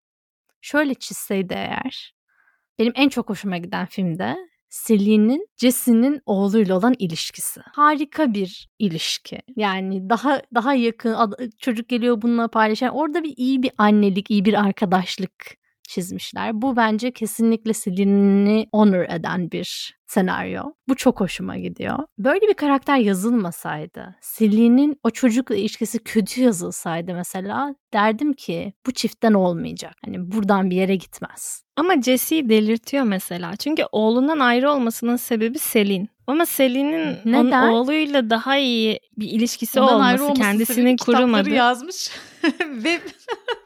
[0.62, 2.14] şöyle çizseydi eğer
[2.80, 4.38] benim en çok hoşuma giden filmde
[4.72, 7.62] Celine'in Jesse'nin oğluyla olan ilişkisi.
[7.74, 9.40] Harika bir ilişki.
[9.56, 11.18] Yani daha daha yakın
[11.58, 12.90] çocuk geliyor bununla paylaşan.
[12.90, 16.62] Orada bir iyi bir annelik, iyi bir arkadaşlık çizmişler.
[16.62, 20.64] Bu bence kesinlikle Celine'i honor eden bir senaryo.
[20.88, 22.00] Bu çok hoşuma gidiyor.
[22.18, 29.34] Böyle bir karakter yazılmasaydı, Celine'in o çocukla ilişkisi kötü yazılsaydı mesela derdim ki bu çiftten
[29.34, 29.94] olmayacak.
[30.06, 31.64] Hani buradan bir yere gitmez.
[31.82, 33.56] Ama Jesse'yi delirtiyor mesela.
[33.56, 36.10] Çünkü oğlundan ayrı olmasının sebebi Selin.
[36.28, 41.50] Ama Selin'in onun oğluyla daha iyi bir ilişkisi Ondan olması, ayrı olması kendisinin kurulmadı.
[41.50, 42.10] yazmış
[42.60, 43.00] ve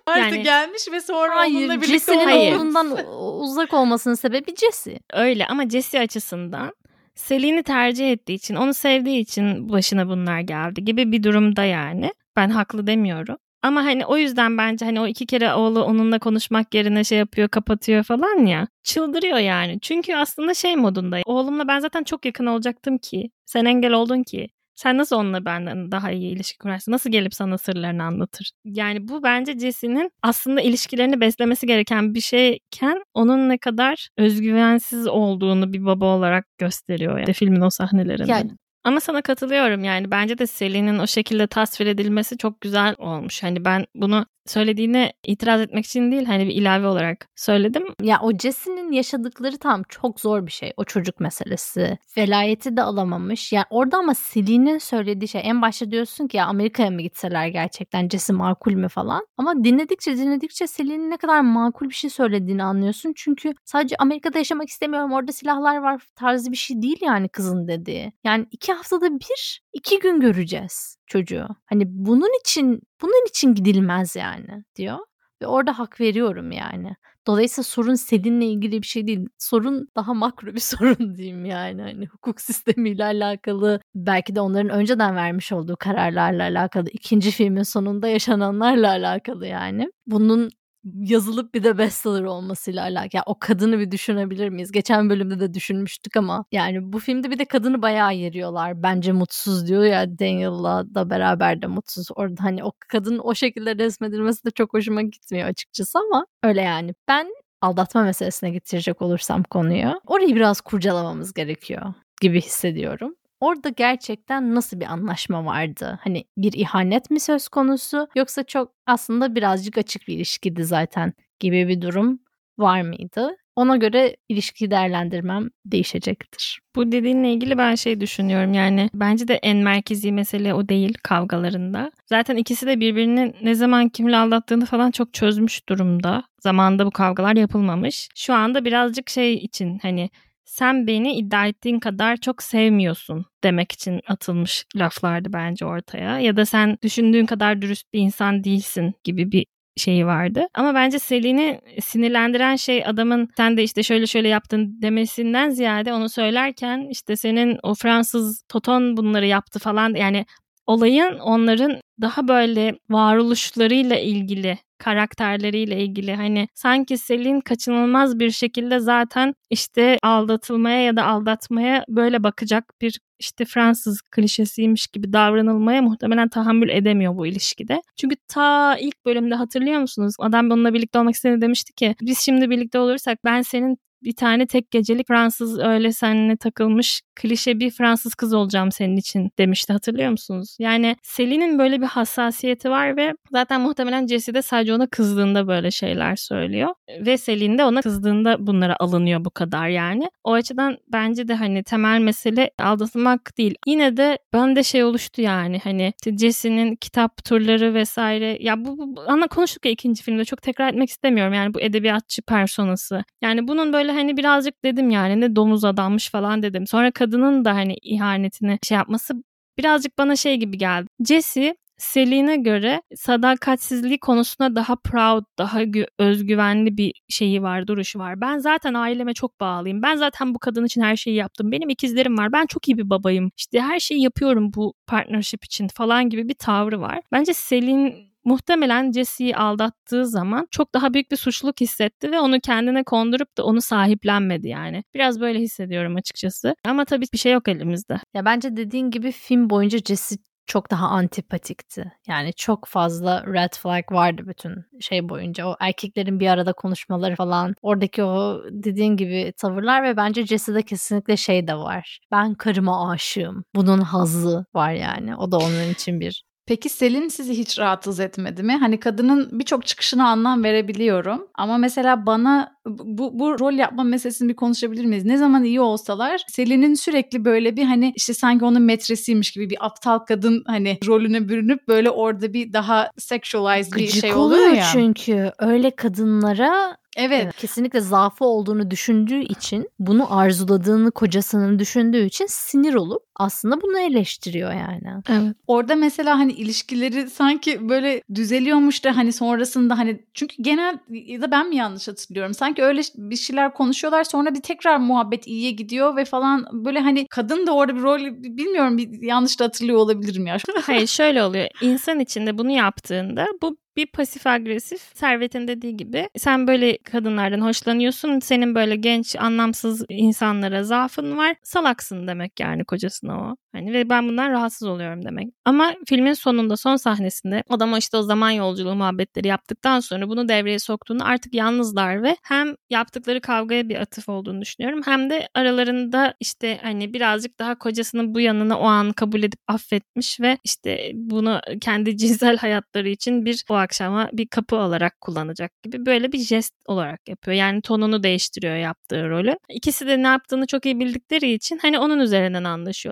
[0.05, 2.97] artık yani, gelmiş ve sonra hayır, onunla birlikte Jesse'nin oğlundan
[3.41, 4.99] uzak olmasının sebebi Jesse.
[5.13, 6.73] Öyle ama Jesse açısından
[7.15, 12.13] Selin'i tercih ettiği için, onu sevdiği için başına bunlar geldi gibi bir durumda yani.
[12.35, 13.37] Ben haklı demiyorum.
[13.65, 17.49] Ama hani o yüzden bence hani o iki kere oğlu onunla konuşmak yerine şey yapıyor
[17.49, 18.67] kapatıyor falan ya.
[18.83, 19.79] Çıldırıyor yani.
[19.81, 21.21] Çünkü aslında şey modunda.
[21.25, 23.29] Oğlumla ben zaten çok yakın olacaktım ki.
[23.45, 24.49] Sen engel oldun ki.
[24.75, 26.91] Sen nasıl onunla benden daha iyi ilişki kurarsın?
[26.91, 28.51] Nasıl gelip sana sırlarını anlatır?
[28.65, 35.73] Yani bu bence Jesse'nin aslında ilişkilerini beslemesi gereken bir şeyken onun ne kadar özgüvensiz olduğunu
[35.73, 38.31] bir baba olarak gösteriyor yani filmin o sahnelerinde.
[38.31, 38.51] Yani
[38.85, 43.43] ama sana katılıyorum yani bence de Selin'in o şekilde tasvir edilmesi çok güzel olmuş.
[43.43, 47.83] Hani ben bunu söylediğine itiraz etmek için değil hani bir ilave olarak söyledim.
[48.01, 50.73] Ya o Jesse'nin yaşadıkları tam çok zor bir şey.
[50.77, 51.97] O çocuk meselesi.
[52.17, 53.53] Velayeti de alamamış.
[53.53, 58.09] Yani orada ama Selin'in söylediği şey en başta diyorsun ki ya Amerika'ya mı gitseler gerçekten
[58.09, 59.27] Jesse makul mü falan.
[59.37, 63.13] Ama dinledikçe dinledikçe Selin'in ne kadar makul bir şey söylediğini anlıyorsun.
[63.15, 68.13] Çünkü sadece Amerika'da yaşamak istemiyorum orada silahlar var tarzı bir şey değil yani kızın dediği.
[68.23, 71.47] Yani iki haftada bir iki gün göreceğiz çocuğu.
[71.65, 74.99] Hani bunun için bunun için gidilmez yani diyor.
[75.41, 76.95] Ve orada hak veriyorum yani.
[77.27, 79.27] Dolayısıyla sorun seninle ilgili bir şey değil.
[79.37, 81.81] Sorun daha makro bir sorun diyeyim yani.
[81.81, 88.07] Hani hukuk sistemiyle alakalı belki de onların önceden vermiş olduğu kararlarla alakalı ikinci filmin sonunda
[88.07, 89.91] yaşananlarla alakalı yani.
[90.07, 90.49] Bunun
[90.93, 93.09] yazılıp bir de bestseller olmasıyla alakalı.
[93.13, 94.71] Yani o kadını bir düşünebilir miyiz?
[94.71, 98.83] Geçen bölümde de düşünmüştük ama yani bu filmde bir de kadını bayağı yeriyorlar.
[98.83, 102.07] Bence mutsuz diyor ya Daniel'la da beraber de mutsuz.
[102.15, 106.93] Orada hani o kadının o şekilde resmedilmesi de çok hoşuma gitmiyor açıkçası ama öyle yani.
[107.07, 107.27] Ben
[107.61, 113.15] aldatma meselesine getirecek olursam konuyu orayı biraz kurcalamamız gerekiyor gibi hissediyorum.
[113.39, 115.99] Orada gerçekten nasıl bir anlaşma vardı?
[116.01, 121.67] Hani bir ihanet mi söz konusu yoksa çok aslında birazcık açık bir ilişkiydi zaten gibi
[121.67, 122.19] bir durum
[122.57, 123.35] var mıydı?
[123.55, 126.59] Ona göre ilişki değerlendirmem değişecektir.
[126.75, 131.91] Bu dediğinle ilgili ben şey düşünüyorum yani bence de en merkezi mesele o değil kavgalarında.
[132.05, 136.23] Zaten ikisi de birbirini ne zaman kimle aldattığını falan çok çözmüş durumda.
[136.39, 138.09] Zamanında bu kavgalar yapılmamış.
[138.15, 140.09] Şu anda birazcık şey için hani
[140.45, 146.19] sen beni iddia ettiğin kadar çok sevmiyorsun demek için atılmış laflardı bence ortaya.
[146.19, 149.45] Ya da sen düşündüğün kadar dürüst bir insan değilsin gibi bir
[149.77, 150.47] şeyi vardı.
[150.53, 156.09] Ama bence Selin'i sinirlendiren şey adamın sen de işte şöyle şöyle yaptın demesinden ziyade onu
[156.09, 160.25] söylerken işte senin o Fransız Toton bunları yaptı falan yani
[160.67, 169.33] olayın onların daha böyle varoluşlarıyla ilgili karakterleriyle ilgili hani sanki Selin kaçınılmaz bir şekilde zaten
[169.49, 176.69] işte aldatılmaya ya da aldatmaya böyle bakacak bir işte Fransız klişesiymiş gibi davranılmaya muhtemelen tahammül
[176.69, 177.81] edemiyor bu ilişkide.
[177.97, 180.15] Çünkü ta ilk bölümde hatırlıyor musunuz?
[180.19, 184.45] Adam onunla birlikte olmak istediğini demişti ki biz şimdi birlikte olursak ben senin bir tane
[184.45, 190.11] tek gecelik Fransız öyle seninle takılmış klişe bir Fransız kız olacağım senin için demişti hatırlıyor
[190.11, 190.57] musunuz?
[190.59, 195.71] Yani Selin'in böyle bir hassasiyeti var ve zaten muhtemelen Jesse de sadece ona kızdığında böyle
[195.71, 196.69] şeyler söylüyor.
[197.05, 200.09] Ve Selin de ona kızdığında bunlara alınıyor bu kadar yani.
[200.23, 203.55] O açıdan bence de hani temel mesele aldatılmak değil.
[203.67, 208.37] Yine de ben de şey oluştu yani hani Jesse'nin kitap turları vesaire.
[208.39, 212.21] Ya bu, bu ana konuştuk ya ikinci filmde çok tekrar etmek istemiyorum yani bu edebiyatçı
[212.21, 213.03] personası.
[213.21, 216.67] Yani bunun böyle hani birazcık dedim yani ne domuz adammış falan dedim.
[216.67, 219.13] Sonra kadının da hani ihanetini şey yapması
[219.57, 220.87] birazcık bana şey gibi geldi.
[221.07, 225.59] Jesse Selin'e göre sadakatsizliği konusunda daha proud, daha
[225.99, 228.21] özgüvenli bir şeyi var, duruşu var.
[228.21, 229.81] Ben zaten aileme çok bağlıyım.
[229.81, 231.51] Ben zaten bu kadın için her şeyi yaptım.
[231.51, 232.31] Benim ikizlerim var.
[232.31, 233.31] Ben çok iyi bir babayım.
[233.37, 237.01] İşte her şeyi yapıyorum bu partnership için falan gibi bir tavrı var.
[237.11, 242.83] Bence Selin muhtemelen Jesse'yi aldattığı zaman çok daha büyük bir suçluluk hissetti ve onu kendine
[242.83, 244.83] kondurup da onu sahiplenmedi yani.
[244.93, 246.55] Biraz böyle hissediyorum açıkçası.
[246.65, 247.99] Ama tabii bir şey yok elimizde.
[248.13, 250.15] Ya bence dediğin gibi film boyunca Jesse
[250.47, 251.91] çok daha antipatikti.
[252.07, 255.47] Yani çok fazla red flag vardı bütün şey boyunca.
[255.47, 257.55] O erkeklerin bir arada konuşmaları falan.
[257.61, 261.99] Oradaki o dediğin gibi tavırlar ve bence Jesse'de kesinlikle şey de var.
[262.11, 263.43] Ben karıma aşığım.
[263.55, 265.15] Bunun hazı var yani.
[265.15, 268.57] O da onun için bir Peki Selin sizi hiç rahatsız etmedi mi?
[268.57, 271.27] Hani kadının birçok çıkışına anlam verebiliyorum.
[271.35, 275.05] Ama mesela bana bu, bu rol yapma meselesini bir konuşabilir miyiz?
[275.05, 279.65] Ne zaman iyi olsalar Selin'in sürekli böyle bir hani işte sanki onun metresiymiş gibi bir
[279.65, 284.65] aptal kadın hani rolüne bürünüp böyle orada bir daha sexualized bir şey oluyor ya.
[284.73, 287.35] çünkü öyle kadınlara Evet.
[287.37, 294.53] Kesinlikle zaafı olduğunu düşündüğü için bunu arzuladığını kocasının düşündüğü için sinir olup aslında bunu eleştiriyor
[294.53, 295.01] yani.
[295.09, 295.35] Evet.
[295.47, 301.31] Orada mesela hani ilişkileri sanki böyle düzeliyormuş da hani sonrasında hani çünkü genel ya da
[301.31, 302.33] ben mi yanlış hatırlıyorum?
[302.33, 307.07] Sanki öyle bir şeyler konuşuyorlar sonra bir tekrar muhabbet iyiye gidiyor ve falan böyle hani
[307.07, 307.99] kadın da orada bir rol
[308.37, 310.37] bilmiyorum bir yanlış da hatırlıyor olabilirim ya.
[310.61, 311.47] Hayır şöyle oluyor.
[311.61, 318.19] İnsan içinde bunu yaptığında bu bir pasif agresif Servet'in dediği gibi sen böyle kadınlardan hoşlanıyorsun.
[318.19, 321.35] Senin böyle genç anlamsız insanlara zaafın var.
[321.43, 323.35] Salaksın demek yani kocasına o.
[323.55, 325.27] Hani ve ben bundan rahatsız oluyorum demek.
[325.45, 330.59] Ama filmin sonunda son sahnesinde adam işte o zaman yolculuğu muhabbetleri yaptıktan sonra bunu devreye
[330.59, 336.59] soktuğunu artık yalnızlar ve hem yaptıkları kavgaya bir atıf olduğunu düşünüyorum hem de aralarında işte
[336.61, 341.97] hani birazcık daha kocasının bu yanını o an kabul edip affetmiş ve işte bunu kendi
[342.05, 347.09] cinsel hayatları için bir o akşama bir kapı olarak kullanacak gibi böyle bir jest olarak
[347.09, 347.37] yapıyor.
[347.37, 349.37] Yani tonunu değiştiriyor yaptığı rolü.
[349.49, 352.43] İkisi de ne yaptığını çok iyi bildikleri için hani onun üzerinden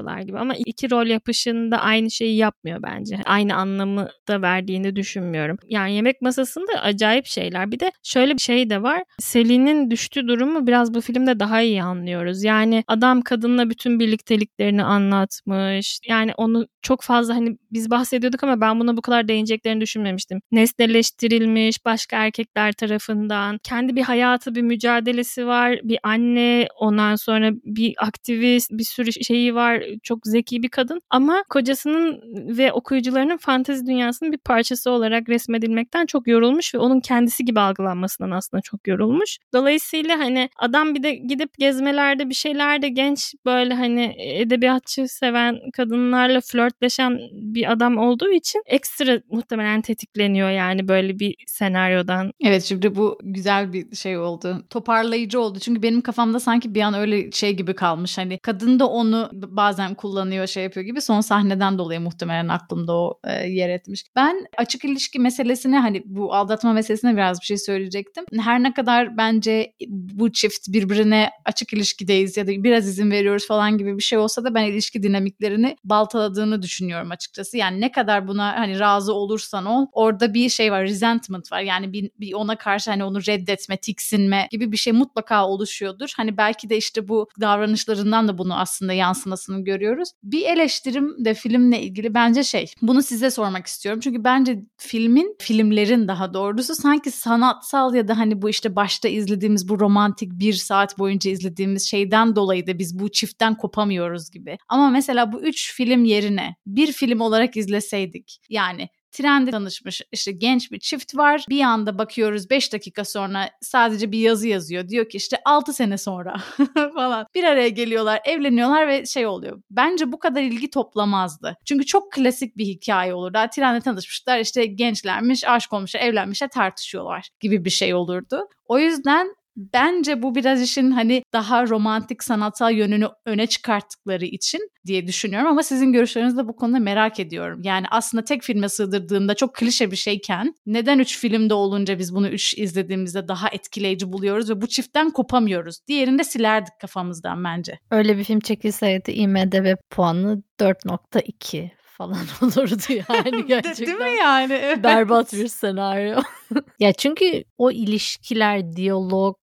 [0.03, 3.19] anlaşıyorlar gibi ama iki rol yapışında aynı şeyi yapmıyor bence.
[3.25, 5.57] Aynı anlamı da verdiğini düşünmüyorum.
[5.67, 7.71] Yani yemek masasında acayip şeyler.
[7.71, 9.03] Bir de şöyle bir şey de var.
[9.19, 12.43] Selin'in düştüğü durumu biraz bu filmde daha iyi anlıyoruz.
[12.43, 15.99] Yani adam kadınla bütün birlikteliklerini anlatmış.
[16.09, 20.41] Yani onu çok fazla hani biz bahsediyorduk ama ben buna bu kadar değineceklerini düşünmemiştim.
[20.51, 23.59] Nesneleştirilmiş başka erkekler tarafından.
[23.63, 25.79] Kendi bir hayatı, bir mücadelesi var.
[25.83, 29.83] Bir anne, ondan sonra bir aktivist, bir sürü şeyi var.
[30.03, 32.21] Çok zeki bir kadın ama kocasının
[32.58, 38.32] ve okuyucularının fantezi dünyasının bir parçası olarak resmedilmekten çok yorulmuş ve onun kendisi gibi algılanmasından
[38.32, 39.38] aslında çok yorulmuş.
[39.53, 46.41] Dolayısıyla hani adam bir de gidip gezmelerde bir şeylerde genç böyle hani edebiyatçı seven kadınlarla
[46.41, 52.32] flörtleşen bir adam olduğu için ekstra muhtemelen tetikleniyor yani böyle bir senaryodan.
[52.41, 54.63] Evet şimdi bu güzel bir şey oldu.
[54.69, 55.60] Toparlayıcı oldu.
[55.60, 58.17] Çünkü benim kafamda sanki bir an öyle şey gibi kalmış.
[58.17, 63.19] Hani kadın da onu bazen kullanıyor şey yapıyor gibi son sahneden dolayı muhtemelen aklımda o
[63.23, 64.05] e, yer etmiş.
[64.15, 68.25] Ben açık ilişki meselesine hani bu aldatma meselesine biraz bir şey söyleyecektim.
[68.39, 73.77] Her ne kadar bence bu çift birbirine açık ilişkideyiz ya da biraz izin veriyoruz falan
[73.77, 77.57] gibi bir şey olsa da ben ilişki dinamiklerini baltaladığını düşünüyorum açıkçası.
[77.57, 81.61] Yani ne kadar buna hani razı olursan ol orada bir şey var resentment var.
[81.61, 86.13] Yani bir, bir ona karşı hani onu reddetme, tiksinme gibi bir şey mutlaka oluşuyordur.
[86.17, 90.09] Hani belki de işte bu davranışlarından da bunu aslında yansımasını görüyoruz.
[90.23, 92.73] Bir eleştirim de filmle ilgili bence şey.
[92.81, 93.99] Bunu size sormak istiyorum.
[94.03, 99.69] Çünkü bence filmin, filmlerin daha doğrusu sanki sanatsal ya da hani bu işte başta izlediğimiz
[99.69, 104.57] bu romantik bir saat boyunca izlediğimiz şeyden dolayı da biz bu çiftten kopamıyoruz gibi.
[104.69, 110.71] Ama mesela bu üç film yerine bir film olarak izleseydik yani trende tanışmış işte genç
[110.71, 111.45] bir çift var.
[111.49, 114.89] Bir anda bakıyoruz 5 dakika sonra sadece bir yazı yazıyor.
[114.89, 116.36] Diyor ki işte 6 sene sonra
[116.95, 119.62] falan bir araya geliyorlar, evleniyorlar ve şey oluyor.
[119.71, 121.58] Bence bu kadar ilgi toplamazdı.
[121.65, 123.34] Çünkü çok klasik bir hikaye olur.
[123.34, 128.47] Daha trende tanışmışlar işte gençlermiş, aşk olmuşlar, evlenmişler, tartışıyorlar gibi bir şey olurdu.
[128.65, 135.07] O yüzden Bence bu biraz işin hani daha romantik sanatsal yönünü öne çıkarttıkları için diye
[135.07, 137.61] düşünüyorum ama sizin görüşlerinizi de bu konuda merak ediyorum.
[137.63, 142.27] Yani aslında tek filme sığdırdığında çok klişe bir şeyken neden üç filmde olunca biz bunu
[142.29, 145.77] üç izlediğimizde daha etkileyici buluyoruz ve bu çiftten kopamıyoruz.
[145.87, 147.79] Diğerini de silerdik kafamızdan bence.
[147.91, 151.69] Öyle bir film çekilseydi IMDB puanı 4.2
[152.07, 153.87] falan olurdu yani gerçekten.
[153.87, 154.83] Değil mi yani?
[154.83, 156.21] Berbat bir senaryo.
[156.79, 159.37] ya çünkü o ilişkiler, diyalog,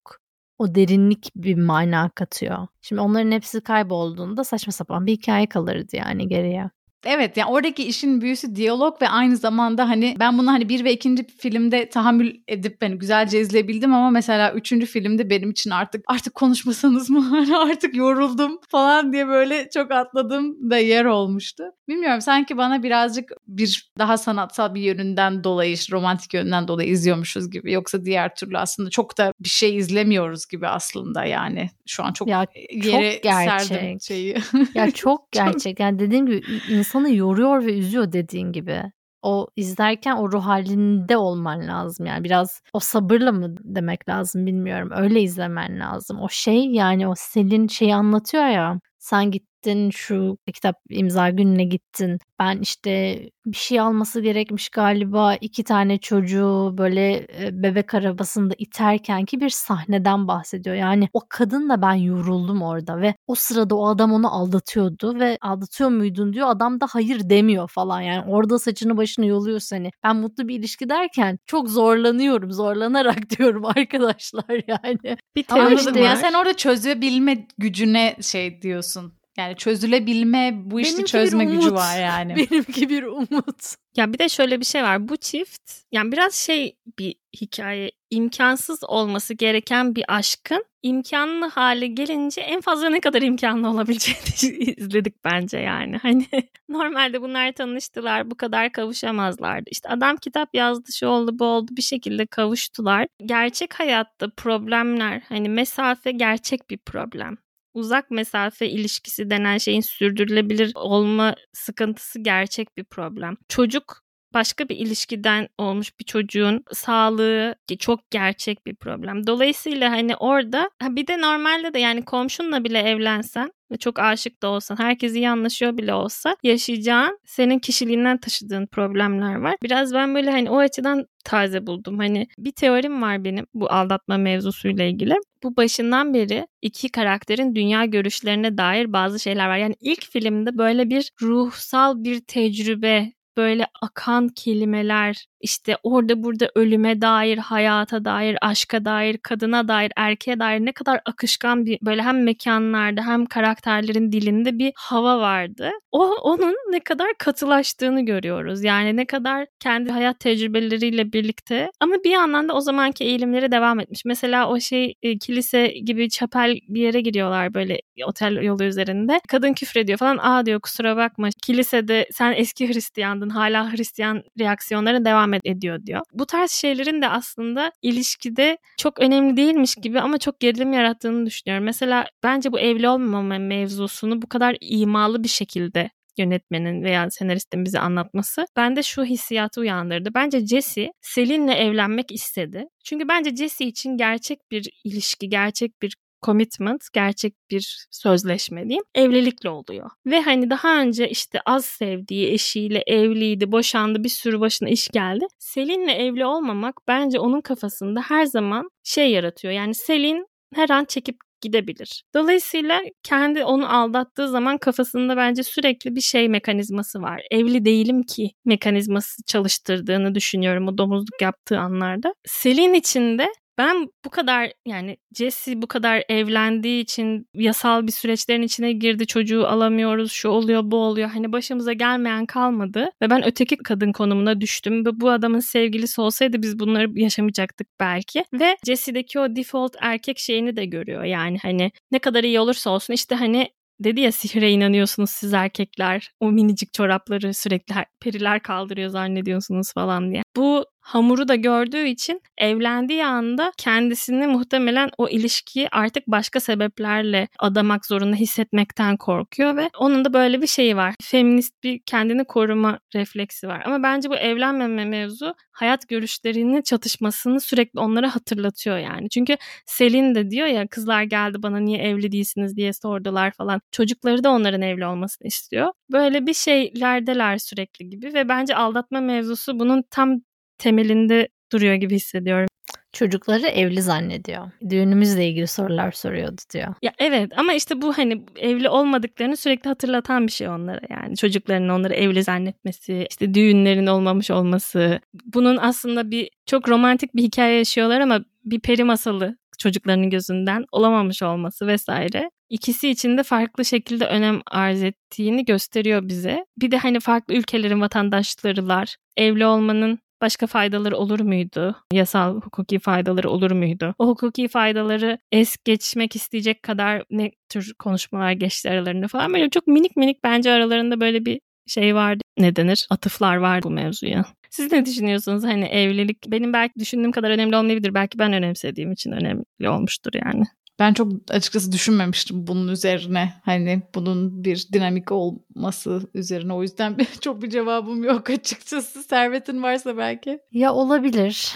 [0.59, 2.66] o derinlik bir mana katıyor.
[2.83, 6.70] Şimdi onların hepsi kaybolduğunda saçma sapan bir hikaye kalırdı yani geriye.
[7.05, 10.93] Evet yani oradaki işin büyüsü diyalog ve aynı zamanda hani ben bunu hani bir ve
[10.93, 16.35] ikinci filmde tahammül edip hani güzelce izleyebildim ama mesela üçüncü filmde benim için artık artık
[16.35, 21.65] konuşmasanız mı hani artık yoruldum falan diye böyle çok atladığım da yer olmuştu.
[21.89, 27.73] Bilmiyorum sanki bana birazcık bir daha sanatsal bir yönünden dolayı romantik yönden dolayı izliyormuşuz gibi
[27.73, 32.29] yoksa diğer türlü aslında çok da bir şey izlemiyoruz gibi aslında yani şu an çok
[32.29, 33.66] ya, yere çok gerçek.
[33.66, 34.37] serdim şeyi.
[34.74, 36.43] Ya çok gerçek yani dediğim gibi
[36.91, 38.82] insanı yoruyor ve üzüyor dediğin gibi.
[39.22, 42.24] O izlerken o ruh halinde olman lazım yani.
[42.24, 44.91] Biraz o sabırla mı demek lazım bilmiyorum.
[44.97, 46.20] Öyle izlemen lazım.
[46.20, 52.18] O şey yani o Selin şeyi anlatıyor ya sen gittin şu kitap imza gününe gittin.
[52.38, 59.40] Ben işte bir şey alması gerekmiş galiba iki tane çocuğu böyle bebek arabasında iterken ki
[59.40, 60.76] bir sahneden bahsediyor.
[60.76, 65.90] Yani o kadınla ben yoruldum orada ve o sırada o adam onu aldatıyordu ve aldatıyor
[65.90, 66.48] muydun diyor.
[66.48, 69.90] Adam da hayır demiyor falan yani orada saçını başını yoluyor seni.
[70.05, 75.16] Ben mutlu bir ilişki derken çok zorlanıyorum zorlanarak diyorum arkadaşlar yani.
[75.36, 78.99] Bir Ama işte ya sen orada çözebilme gücüne şey diyorsun.
[79.39, 82.37] Yani çözülebilme, bu işi Benimki çözme gücü var yani.
[82.51, 83.74] Benimki bir umut.
[83.97, 85.09] Ya bir de şöyle bir şey var.
[85.09, 92.41] Bu çift yani biraz şey bir hikaye imkansız olması gereken bir aşkın imkanlı hale gelince
[92.41, 95.97] en fazla ne kadar imkanlı olabileceğini izledik bence yani.
[95.97, 96.26] Hani
[96.68, 99.70] normalde bunlar tanıştılar bu kadar kavuşamazlardı.
[99.70, 103.07] İşte adam kitap yazdı şu oldu bu oldu bir şekilde kavuştular.
[103.26, 107.37] Gerçek hayatta problemler hani mesafe gerçek bir problem
[107.75, 113.37] uzak mesafe ilişkisi denen şeyin sürdürülebilir olma sıkıntısı gerçek bir problem.
[113.49, 114.03] Çocuk
[114.35, 119.27] başka bir ilişkiden olmuş bir çocuğun sağlığı çok gerçek bir problem.
[119.27, 124.49] Dolayısıyla hani orada bir de normalde de yani komşunla bile evlensen ve çok aşık da
[124.49, 129.57] olsan, herkes iyi anlaşıyor bile olsa yaşayacağın senin kişiliğinden taşıdığın problemler var.
[129.62, 131.99] Biraz ben böyle hani o açıdan taze buldum.
[131.99, 135.14] Hani bir teorim var benim bu aldatma mevzusuyla ilgili.
[135.43, 139.57] Bu başından beri iki karakterin dünya görüşlerine dair bazı şeyler var.
[139.57, 147.01] Yani ilk filmde böyle bir ruhsal bir tecrübe böyle akan kelimeler, işte orada burada ölüme
[147.01, 152.24] dair, hayata dair, aşka dair, kadına dair, erkeğe dair ne kadar akışkan bir böyle hem
[152.24, 155.70] mekanlarda hem karakterlerin dilinde bir hava vardı.
[155.93, 158.64] O onun ne kadar katılaştığını görüyoruz.
[158.64, 163.80] Yani ne kadar kendi hayat tecrübeleriyle birlikte ama bir yandan da o zamanki eğilimleri devam
[163.80, 164.05] etmiş.
[164.05, 169.20] Mesela o şey e, kilise gibi çapel bir yere giriyorlar böyle otel yolu üzerinde.
[169.28, 170.18] Kadın küfrediyor falan.
[170.18, 176.01] Aa diyor kusura bakma kilisede sen eski Hristiyandın hala Hristiyan reaksiyonları devam ediyor diyor.
[176.12, 181.64] Bu tarz şeylerin de aslında ilişkide çok önemli değilmiş gibi ama çok gerilim yarattığını düşünüyorum.
[181.64, 187.81] Mesela bence bu evli olmama mevzusunu bu kadar imalı bir şekilde yönetmenin veya senaristin bize
[187.81, 190.11] anlatması bende şu hissiyatı uyandırdı.
[190.14, 192.64] Bence Jesse Selin'le evlenmek istedi.
[192.85, 199.51] Çünkü bence Jesse için gerçek bir ilişki, gerçek bir commitment, gerçek bir sözleşme diyeyim, evlilikle
[199.51, 199.91] oluyor.
[200.07, 205.27] Ve hani daha önce işte az sevdiği eşiyle evliydi, boşandı, bir sürü başına iş geldi.
[205.39, 209.55] Selin'le evli olmamak bence onun kafasında her zaman şey yaratıyor.
[209.55, 212.03] Yani Selin her an çekip gidebilir.
[212.14, 217.23] Dolayısıyla kendi onu aldattığı zaman kafasında bence sürekli bir şey mekanizması var.
[217.31, 222.14] Evli değilim ki mekanizması çalıştırdığını düşünüyorum o domuzluk yaptığı anlarda.
[222.27, 223.29] Selin için de
[223.61, 229.07] ben bu kadar yani Jesse bu kadar evlendiği için yasal bir süreçlerin içine girdi.
[229.07, 231.09] Çocuğu alamıyoruz, şu oluyor, bu oluyor.
[231.11, 234.87] Hani başımıza gelmeyen kalmadı ve ben öteki kadın konumuna düştüm.
[234.87, 238.25] Ve bu adamın sevgilisi olsaydı biz bunları yaşamayacaktık belki.
[238.33, 241.05] Ve Jesse'deki o default erkek şeyini de görüyor.
[241.05, 243.49] Yani hani ne kadar iyi olursa olsun işte hani
[243.81, 246.11] dedi ya sihre inanıyorsunuz siz erkekler.
[246.21, 250.23] O minicik çorapları sürekli periler kaldırıyor zannediyorsunuz falan diye.
[250.37, 257.86] Bu hamuru da gördüğü için evlendiği anda kendisini muhtemelen o ilişkiyi artık başka sebeplerle adamak
[257.86, 260.95] zorunda hissetmekten korkuyor ve onun da böyle bir şeyi var.
[261.03, 263.62] Feminist bir kendini koruma refleksi var.
[263.66, 269.09] Ama bence bu evlenmeme mevzu hayat görüşlerini çatışmasını sürekli onlara hatırlatıyor yani.
[269.09, 269.36] Çünkü
[269.66, 273.61] Selin de diyor ya kızlar geldi bana niye evli değilsiniz diye sordular falan.
[273.72, 275.72] Çocukları da onların evli olmasını istiyor.
[275.93, 280.20] Böyle bir şeylerdeler sürekli gibi ve bence aldatma mevzusu bunun tam
[280.61, 282.47] temelinde duruyor gibi hissediyorum.
[282.93, 284.51] Çocukları evli zannediyor.
[284.71, 286.75] Düğünümüzle ilgili sorular soruyordu diyor.
[286.83, 291.17] Ya evet ama işte bu hani evli olmadıklarını sürekli hatırlatan bir şey onlara yani.
[291.17, 295.01] Çocukların onları evli zannetmesi, işte düğünlerin olmamış olması.
[295.25, 301.23] Bunun aslında bir çok romantik bir hikaye yaşıyorlar ama bir peri masalı çocuklarının gözünden olamamış
[301.23, 302.31] olması vesaire.
[302.49, 306.45] İkisi için de farklı şekilde önem arz ettiğini gösteriyor bize.
[306.59, 311.77] Bir de hani farklı ülkelerin vatandaşlarılar evli olmanın başka faydaları olur muydu?
[311.93, 313.95] Yasal hukuki faydaları olur muydu?
[313.99, 319.35] O hukuki faydaları es geçmek isteyecek kadar ne tür konuşmalar geçti aralarında falan.
[319.35, 322.21] Böyle çok minik minik bence aralarında böyle bir şey vardı.
[322.39, 322.87] Ne denir?
[322.91, 324.25] Atıflar var bu mevzuya.
[324.51, 325.45] Siz ne düşünüyorsunuz?
[325.45, 327.95] Hani evlilik benim belki düşündüğüm kadar önemli olmayabilir.
[327.95, 330.45] Belki ben önemsediğim için önemli olmuştur yani.
[330.81, 333.33] Ben çok açıkçası düşünmemiştim bunun üzerine.
[333.45, 336.53] Hani bunun bir dinamik olması üzerine.
[336.53, 339.03] O yüzden çok bir cevabım yok açıkçası.
[339.03, 340.41] Servetin varsa belki.
[340.53, 341.55] Ya olabilir.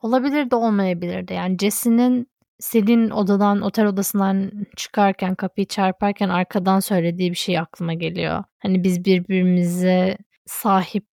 [0.00, 1.34] Olabilir de olmayabilir de.
[1.34, 8.44] Yani Jesse'nin Selin odadan otel odasından çıkarken kapıyı çarparken arkadan söylediği bir şey aklıma geliyor.
[8.58, 11.06] Hani biz birbirimize sahip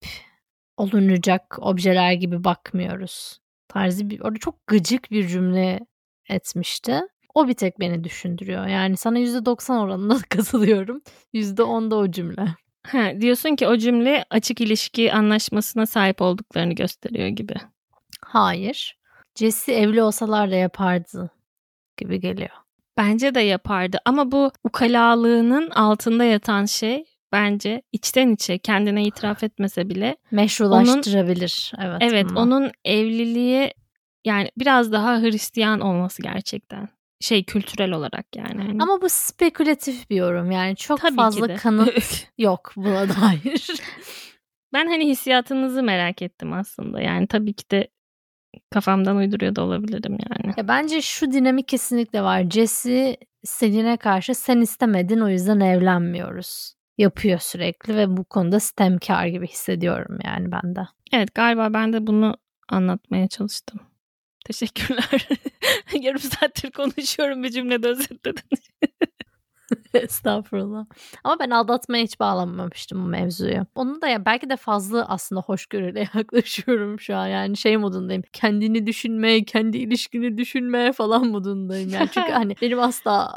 [0.78, 3.39] olunacak objeler gibi bakmıyoruz.
[3.68, 5.80] Tarzı bir orada çok gıcık bir cümle
[6.30, 7.01] etmişti.
[7.34, 8.67] O bir tek beni düşündürüyor.
[8.67, 11.01] Yani sana %90 oranında katılıyorum.
[11.34, 12.45] %10 da o cümle.
[12.88, 17.53] Ha, diyorsun ki o cümle açık ilişki anlaşmasına sahip olduklarını gösteriyor gibi.
[18.26, 18.97] Hayır.
[19.36, 21.32] Jesse evli olsalar da yapardı
[21.97, 22.49] gibi geliyor.
[22.97, 29.89] Bence de yapardı ama bu ukalalığının altında yatan şey bence içten içe kendine itiraf etmese
[29.89, 31.74] bile meşrulaştırabilir.
[31.78, 32.01] Onun, evet.
[32.01, 32.41] Evet, ama.
[32.41, 33.74] onun evliliği
[34.26, 38.61] yani biraz daha Hristiyan olması gerçekten şey kültürel olarak yani.
[38.63, 43.67] Hani Ama bu spekülatif bir yorum yani çok Tabii fazla kanıt yok buna dair.
[44.74, 47.01] Ben hani hissiyatınızı merak ettim aslında.
[47.01, 47.88] Yani tabii ki de
[48.69, 50.53] kafamdan uyduruyor da olabilirim yani.
[50.57, 52.49] Ya bence şu dinamik kesinlikle var.
[52.49, 56.74] Jesse Selin'e karşı sen istemedin o yüzden evlenmiyoruz.
[56.97, 60.88] Yapıyor sürekli ve bu konuda stemkar gibi hissediyorum yani ben de.
[61.13, 62.38] Evet galiba ben de bunu
[62.69, 63.80] anlatmaya çalıştım.
[64.46, 65.28] Teşekkürler.
[66.02, 68.44] Yarım saattir konuşuyorum bir cümlede özetledin.
[69.94, 70.86] Estağfurullah.
[71.24, 73.66] Ama ben aldatmaya hiç bağlanmamıştım bu mevzuyu.
[73.76, 77.28] Onu da ya belki de fazla aslında hoşgörüyle yaklaşıyorum şu an.
[77.28, 78.24] Yani şey modundayım.
[78.34, 81.89] Kendini düşünmeye, kendi ilişkini düşünmeye falan modundayım.
[81.89, 83.32] Yani çünkü hani benim asla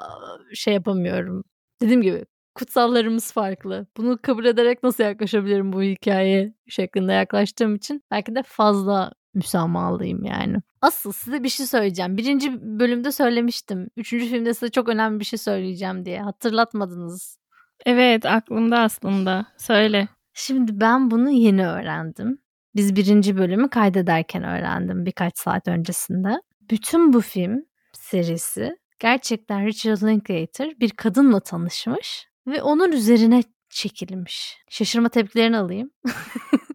[0.55, 1.45] şey yapamıyorum.
[1.83, 2.25] Dediğim gibi
[2.55, 3.87] kutsallarımız farklı.
[3.97, 10.57] Bunu kabul ederek nasıl yaklaşabilirim bu hikaye şeklinde yaklaştığım için belki de fazla müsamahallıyım yani.
[10.81, 12.17] Asıl size bir şey söyleyeceğim.
[12.17, 13.89] Birinci bölümde söylemiştim.
[13.97, 16.21] Üçüncü filmde size çok önemli bir şey söyleyeceğim diye.
[16.21, 17.39] Hatırlatmadınız.
[17.87, 19.47] Evet aklımda aslında.
[19.59, 20.09] Söyle.
[20.35, 22.39] Şimdi ben bunu yeni öğrendim.
[22.77, 26.41] Biz birinci bölümü kaydederken öğrendim birkaç saat öncesinde.
[26.71, 34.59] Bütün bu film serisi gerçekten Richard Linklater bir kadınla tanışmış ve onun üzerine çekilmiş.
[34.71, 35.91] Şaşırma tepkilerini alayım.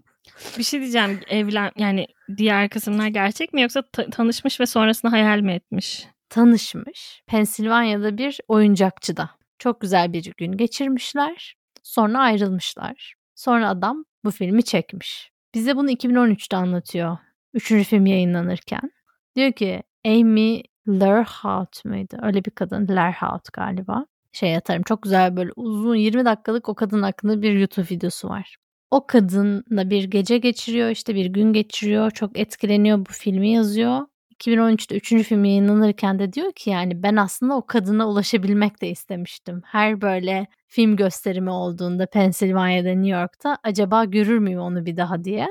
[0.58, 1.20] Bir şey diyeceğim.
[1.28, 6.08] Evlen yani diğer kısımlar gerçek mi yoksa ta- tanışmış ve sonrasında hayal mi etmiş?
[6.30, 7.24] Tanışmış.
[7.28, 9.30] Pensilvanya'da bir oyuncakçıda.
[9.60, 11.56] Çok güzel bir gün geçirmişler.
[11.84, 13.14] Sonra ayrılmışlar.
[13.36, 15.32] Sonra adam bu filmi çekmiş.
[15.54, 17.18] Bize bunu 2013'te anlatıyor.
[17.54, 18.92] Üçüncü film yayınlanırken.
[19.36, 22.18] Diyor ki Amy Lerhout muydu?
[22.22, 22.88] Öyle bir kadın.
[22.88, 24.06] Lerhout galiba.
[24.32, 24.84] Şey atarım.
[24.84, 28.58] Çok güzel böyle uzun 20 dakikalık o kadın hakkında bir YouTube videosu var
[28.92, 34.02] o kadınla bir gece geçiriyor işte bir gün geçiriyor çok etkileniyor bu filmi yazıyor.
[34.40, 35.24] 2013'te 3.
[35.24, 39.62] film yayınlanırken de diyor ki yani ben aslında o kadına ulaşabilmek de istemiştim.
[39.66, 45.48] Her böyle film gösterimi olduğunda Pensilvanya'da New York'ta acaba görür müyüm onu bir daha diye.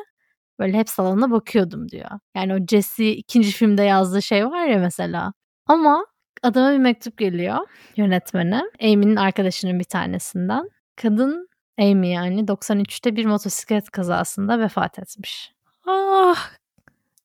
[0.59, 2.11] Böyle hep salona bakıyordum diyor.
[2.37, 5.33] Yani o Jesse ikinci filmde yazdığı şey var ya mesela.
[5.67, 6.07] Ama
[6.43, 7.59] adama bir mektup geliyor
[7.97, 8.63] yönetmene.
[8.83, 10.69] Amy'nin arkadaşının bir tanesinden.
[10.97, 11.49] Kadın
[11.79, 15.53] Amy yani 93'te bir motosiklet kazasında vefat etmiş.
[15.87, 16.51] Ah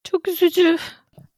[0.04, 0.78] çok üzücü.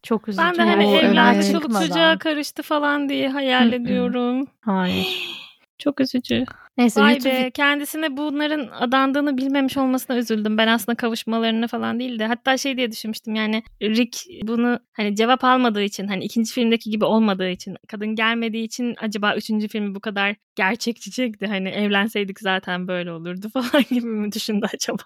[0.02, 0.42] Çok üzücü.
[0.44, 4.46] Ben de hani evlat çoluk çocuğa karıştı falan diye hayal ediyorum.
[4.60, 5.45] Hayır.
[5.78, 6.44] Çok üzücü.
[6.78, 7.32] Neyse Vay YouTube...
[7.32, 10.58] be kendisine bunların adandığını bilmemiş olmasına üzüldüm.
[10.58, 15.44] Ben aslında kavuşmalarını falan değil de hatta şey diye düşünmüştüm yani Rick bunu hani cevap
[15.44, 20.00] almadığı için hani ikinci filmdeki gibi olmadığı için kadın gelmediği için acaba üçüncü filmi bu
[20.00, 21.46] kadar gerçekçi çekti.
[21.46, 25.04] Hani evlenseydik zaten böyle olurdu falan gibi mi düşündü acaba?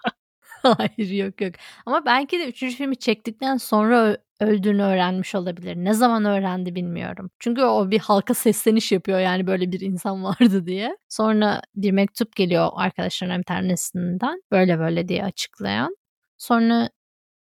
[0.63, 1.53] Hayır yok yok.
[1.85, 5.75] Ama belki de üçüncü filmi çektikten sonra öldüğünü öğrenmiş olabilir.
[5.75, 7.31] Ne zaman öğrendi bilmiyorum.
[7.39, 10.97] Çünkü o bir halka sesleniş yapıyor yani böyle bir insan vardı diye.
[11.09, 15.95] Sonra bir mektup geliyor arkadaşlarına bir tanesinden böyle böyle diye açıklayan.
[16.37, 16.89] Sonra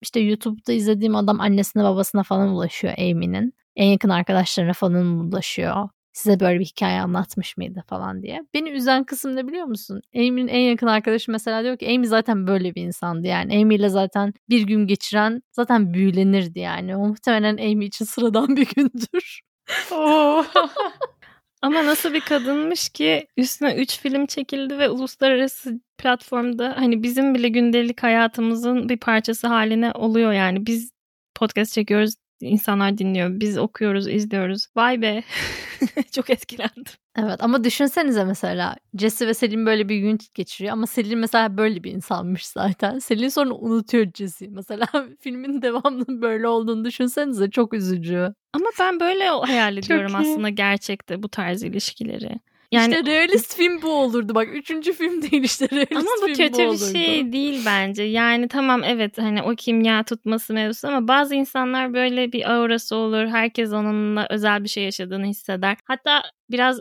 [0.02, 3.54] işte YouTube'da izlediğim adam annesine babasına falan ulaşıyor Amy'nin.
[3.76, 8.40] En yakın arkadaşlarına falan ulaşıyor size böyle bir hikaye anlatmış mıydı falan diye.
[8.54, 10.02] Beni üzen kısım ne biliyor musun?
[10.16, 13.62] Amy'nin en yakın arkadaşı mesela diyor ki Amy zaten böyle bir insandı yani.
[13.62, 16.96] Amy ile zaten bir gün geçiren zaten büyülenirdi yani.
[16.96, 19.40] O muhtemelen Amy için sıradan bir gündür.
[21.62, 27.48] Ama nasıl bir kadınmış ki üstüne 3 film çekildi ve uluslararası platformda hani bizim bile
[27.48, 30.66] gündelik hayatımızın bir parçası haline oluyor yani.
[30.66, 30.90] Biz
[31.34, 33.40] podcast çekiyoruz insanlar dinliyor.
[33.40, 34.66] Biz okuyoruz, izliyoruz.
[34.76, 35.22] Vay be.
[36.12, 36.92] Çok etkilendim.
[37.16, 41.84] Evet ama düşünsenize mesela Jesse ve Selin böyle bir gün geçiriyor ama Selin mesela böyle
[41.84, 42.98] bir insanmış zaten.
[42.98, 44.50] Selin sonra unutuyor Jesse'yi.
[44.50, 44.86] Mesela
[45.20, 48.34] filmin devamlı böyle olduğunu düşünsenize çok üzücü.
[48.52, 52.40] Ama ben böyle hayal ediyorum aslında gerçekte bu tarz ilişkileri.
[52.72, 54.34] Yani işte realist film bu olurdu.
[54.34, 58.02] Bak üçüncü film değil işte realist Ama bu film kötü bu bir şey değil bence.
[58.02, 63.26] Yani tamam evet hani o kimya tutması mevzusu ama bazı insanlar böyle bir aurası olur.
[63.26, 65.76] Herkes onunla özel bir şey yaşadığını hisseder.
[65.84, 66.80] Hatta biraz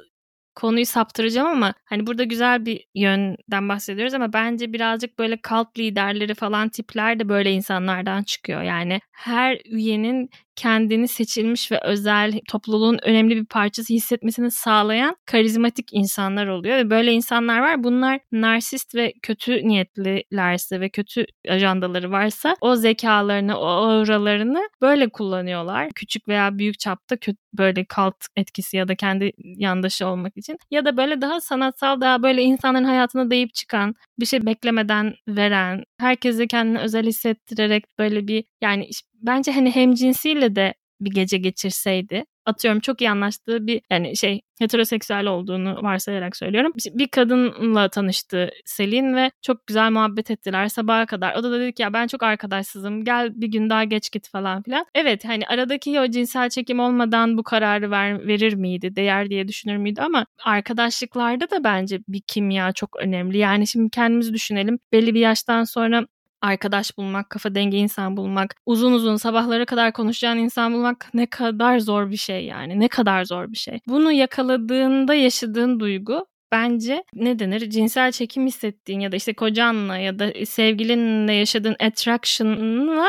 [0.56, 6.36] konuyu saptıracağım ama hani burada güzel bir yönden bahsediyoruz ama bence birazcık böyle kalp liderleri
[6.36, 8.62] falan tipler de böyle insanlardan çıkıyor.
[8.62, 10.30] Yani her üyenin
[10.60, 17.12] kendini seçilmiş ve özel topluluğun önemli bir parçası hissetmesini sağlayan karizmatik insanlar oluyor ve böyle
[17.12, 17.84] insanlar var.
[17.84, 25.90] Bunlar narsist ve kötü niyetlilerse ve kötü ajandaları varsa o zekalarını, o auralarını böyle kullanıyorlar.
[25.96, 30.86] Küçük veya büyük çapta kötü, böyle kalt etkisi ya da kendi yandaşı olmak için ya
[30.86, 36.48] da böyle daha sanatsal daha böyle insanların hayatına değip çıkan bir şey beklemeden veren herkese
[36.48, 42.80] kendini özel hissettirerek böyle bir yani bence hani hem cinsiyle de bir gece geçirseydi atıyorum
[42.80, 46.74] çok iyi anlaştığı bir yani şey heteroseksüel olduğunu varsayarak söylüyorum.
[46.94, 51.36] Bir kadınla tanıştı Selin ve çok güzel muhabbet ettiler sabaha kadar.
[51.36, 54.64] O da dedi ki ya ben çok arkadaşsızım gel bir gün daha geç git falan
[54.64, 54.86] filan.
[54.96, 59.78] Evet hani aradaki o cinsel çekim olmadan bu kararı ver, verir miydi değer diye düşünür
[59.78, 63.38] müydü ama arkadaşlıklarda da bence bir kimya çok önemli.
[63.38, 66.06] Yani şimdi kendimizi düşünelim belli bir yaştan sonra
[66.42, 71.80] arkadaş bulmak, kafa dengi insan bulmak, uzun uzun sabahlara kadar konuşacağın insan bulmak ne kadar
[71.80, 72.80] zor bir şey yani.
[72.80, 73.80] Ne kadar zor bir şey.
[73.88, 80.20] Bunu yakaladığında yaşadığın duygu bence ne denir cinsel çekim hissettiğin ya da işte kocanla ya
[80.20, 83.08] da sevgilinle yaşadığın attraction'la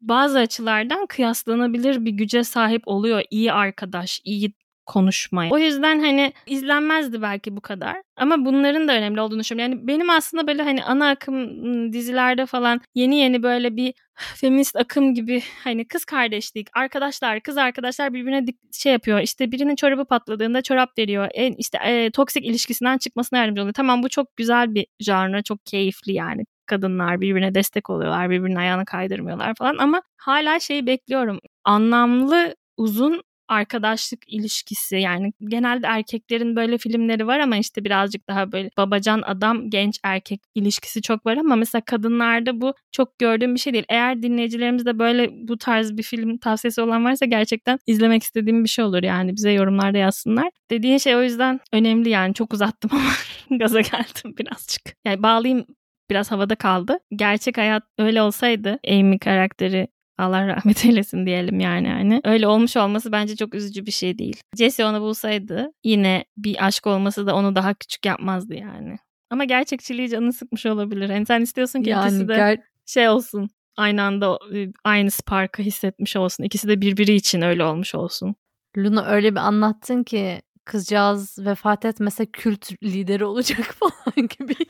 [0.00, 4.52] bazı açılardan kıyaslanabilir bir güce sahip oluyor iyi arkadaş, iyi
[4.88, 5.50] konuşmaya.
[5.50, 7.96] O yüzden hani izlenmezdi belki bu kadar.
[8.16, 9.72] Ama bunların da önemli olduğunu düşünüyorum.
[9.72, 15.14] Yani benim aslında böyle hani ana akım dizilerde falan yeni yeni böyle bir feminist akım
[15.14, 19.20] gibi hani kız kardeşlik, arkadaşlar, kız arkadaşlar birbirine şey yapıyor.
[19.20, 21.28] İşte birinin çorabı patladığında çorap veriyor.
[21.34, 23.74] En işte e, toksik ilişkisinden çıkmasına yardımcı oluyor.
[23.74, 28.84] Tamam bu çok güzel bir janra, çok keyifli yani kadınlar birbirine destek oluyorlar, birbirinin ayağını
[28.84, 31.38] kaydırmıyorlar falan ama hala şeyi bekliyorum.
[31.64, 38.70] Anlamlı uzun arkadaşlık ilişkisi yani genelde erkeklerin böyle filmleri var ama işte birazcık daha böyle
[38.76, 43.72] babacan adam genç erkek ilişkisi çok var ama mesela kadınlarda bu çok gördüğüm bir şey
[43.72, 43.84] değil.
[43.88, 48.84] Eğer dinleyicilerimizde böyle bu tarz bir film tavsiyesi olan varsa gerçekten izlemek istediğim bir şey
[48.84, 50.50] olur yani bize yorumlarda yazsınlar.
[50.70, 54.82] Dediğin şey o yüzden önemli yani çok uzattım ama gaza geldim birazcık.
[55.04, 55.66] Yani bağlayayım
[56.10, 56.98] biraz havada kaldı.
[57.16, 59.88] Gerçek hayat öyle olsaydı Amy karakteri
[60.18, 62.20] Allah rahmet eylesin diyelim yani hani.
[62.24, 64.40] Öyle olmuş olması bence çok üzücü bir şey değil.
[64.56, 68.96] Jesse onu bulsaydı yine bir aşk olması da onu daha küçük yapmazdı yani.
[69.30, 71.08] Ama gerçekçiliği canını sıkmış olabilir.
[71.08, 73.48] Yani sen istiyorsun ki yani ikisi de ger- şey olsun.
[73.76, 74.38] Aynı anda
[74.84, 76.44] aynı spark'ı hissetmiş olsun.
[76.44, 78.34] İkisi de birbiri için öyle olmuş olsun.
[78.76, 84.54] Luna öyle bir anlattın ki kızcağız vefat etmese kült lideri olacak falan gibi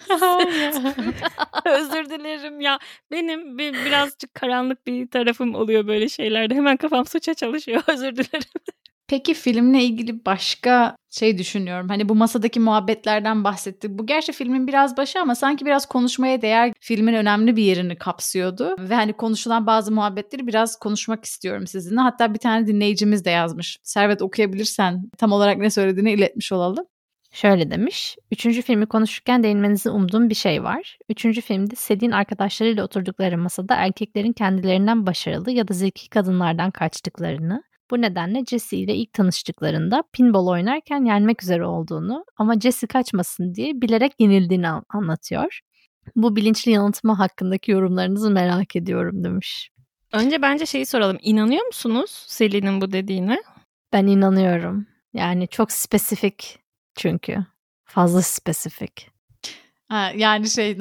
[1.65, 2.79] Özür dilerim ya.
[3.11, 6.55] Benim bir, birazcık karanlık bir tarafım oluyor böyle şeylerde.
[6.55, 7.83] Hemen kafam suça çalışıyor.
[7.89, 8.51] Özür dilerim.
[9.09, 11.89] Peki filmle ilgili başka şey düşünüyorum.
[11.89, 13.91] Hani bu masadaki muhabbetlerden bahsettik.
[13.91, 18.77] Bu gerçi filmin biraz başı ama sanki biraz konuşmaya değer filmin önemli bir yerini kapsıyordu.
[18.79, 22.01] Ve hani konuşulan bazı muhabbetleri biraz konuşmak istiyorum sizinle.
[22.01, 23.79] Hatta bir tane dinleyicimiz de yazmış.
[23.83, 26.85] Servet okuyabilirsen tam olarak ne söylediğini iletmiş olalım.
[27.33, 28.17] Şöyle demiş.
[28.33, 30.99] Üçüncü filmi konuşurken değinmenizi umduğum bir şey var.
[31.09, 38.01] Üçüncü filmde Sedin arkadaşlarıyla oturdukları masada erkeklerin kendilerinden başarılı ya da zeki kadınlardan kaçtıklarını, bu
[38.01, 44.13] nedenle Jesse ile ilk tanıştıklarında pinball oynarken yenmek üzere olduğunu ama Jesse kaçmasın diye bilerek
[44.19, 45.61] yenildiğini anlatıyor.
[46.17, 49.71] Bu bilinçli yanıltma hakkındaki yorumlarınızı merak ediyorum demiş.
[50.13, 51.19] Önce bence şeyi soralım.
[51.23, 53.43] İnanıyor musunuz Selin'in bu dediğine?
[53.93, 54.87] Ben inanıyorum.
[55.15, 56.59] Yani çok spesifik
[56.97, 57.37] çünkü.
[57.85, 59.11] Fazla spesifik.
[59.89, 60.79] Ha, yani şey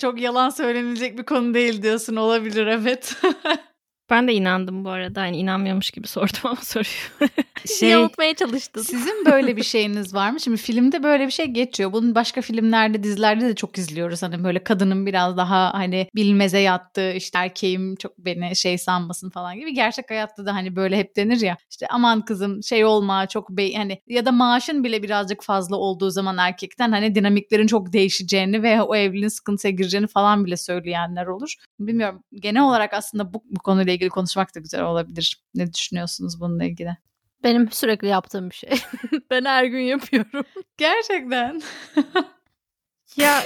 [0.00, 3.16] çok yalan söylenilecek bir konu değil diyorsun olabilir evet.
[4.10, 5.20] Ben de inandım bu arada.
[5.20, 7.30] Hani inanmıyormuş gibi sordum ama soruyu.
[7.78, 8.82] şey, Yanıltmaya çalıştın.
[8.82, 10.40] Sizin böyle bir şeyiniz var mı?
[10.40, 11.92] Şimdi filmde böyle bir şey geçiyor.
[11.92, 14.22] Bunun başka filmlerde, dizilerde de çok izliyoruz.
[14.22, 19.56] Hani böyle kadının biraz daha hani bilmeze yattığı işte erkeğim çok beni şey sanmasın falan
[19.56, 19.74] gibi.
[19.74, 21.56] Gerçek hayatta da hani böyle hep denir ya.
[21.70, 26.10] İşte aman kızım şey olma çok be hani ya da maaşın bile birazcık fazla olduğu
[26.10, 31.54] zaman erkekten hani dinamiklerin çok değişeceğini ve o evliliğin sıkıntıya gireceğini falan bile söyleyenler olur.
[31.80, 32.22] Bilmiyorum.
[32.32, 35.42] Genel olarak aslında bu, bu konuyla ilgili konuşmak da güzel olabilir.
[35.54, 36.96] Ne düşünüyorsunuz bununla ilgili?
[37.44, 38.70] Benim sürekli yaptığım bir şey.
[39.30, 40.44] ben her gün yapıyorum.
[40.76, 41.62] Gerçekten.
[43.16, 43.42] ya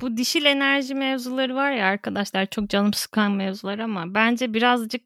[0.00, 5.02] bu dişil enerji mevzuları var ya arkadaşlar çok canım sıkan mevzular ama bence birazcık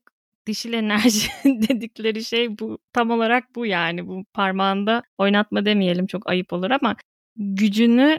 [0.46, 6.52] dişil enerji dedikleri şey bu tam olarak bu yani bu parmağında oynatma demeyelim çok ayıp
[6.52, 6.96] olur ama
[7.36, 8.18] gücünü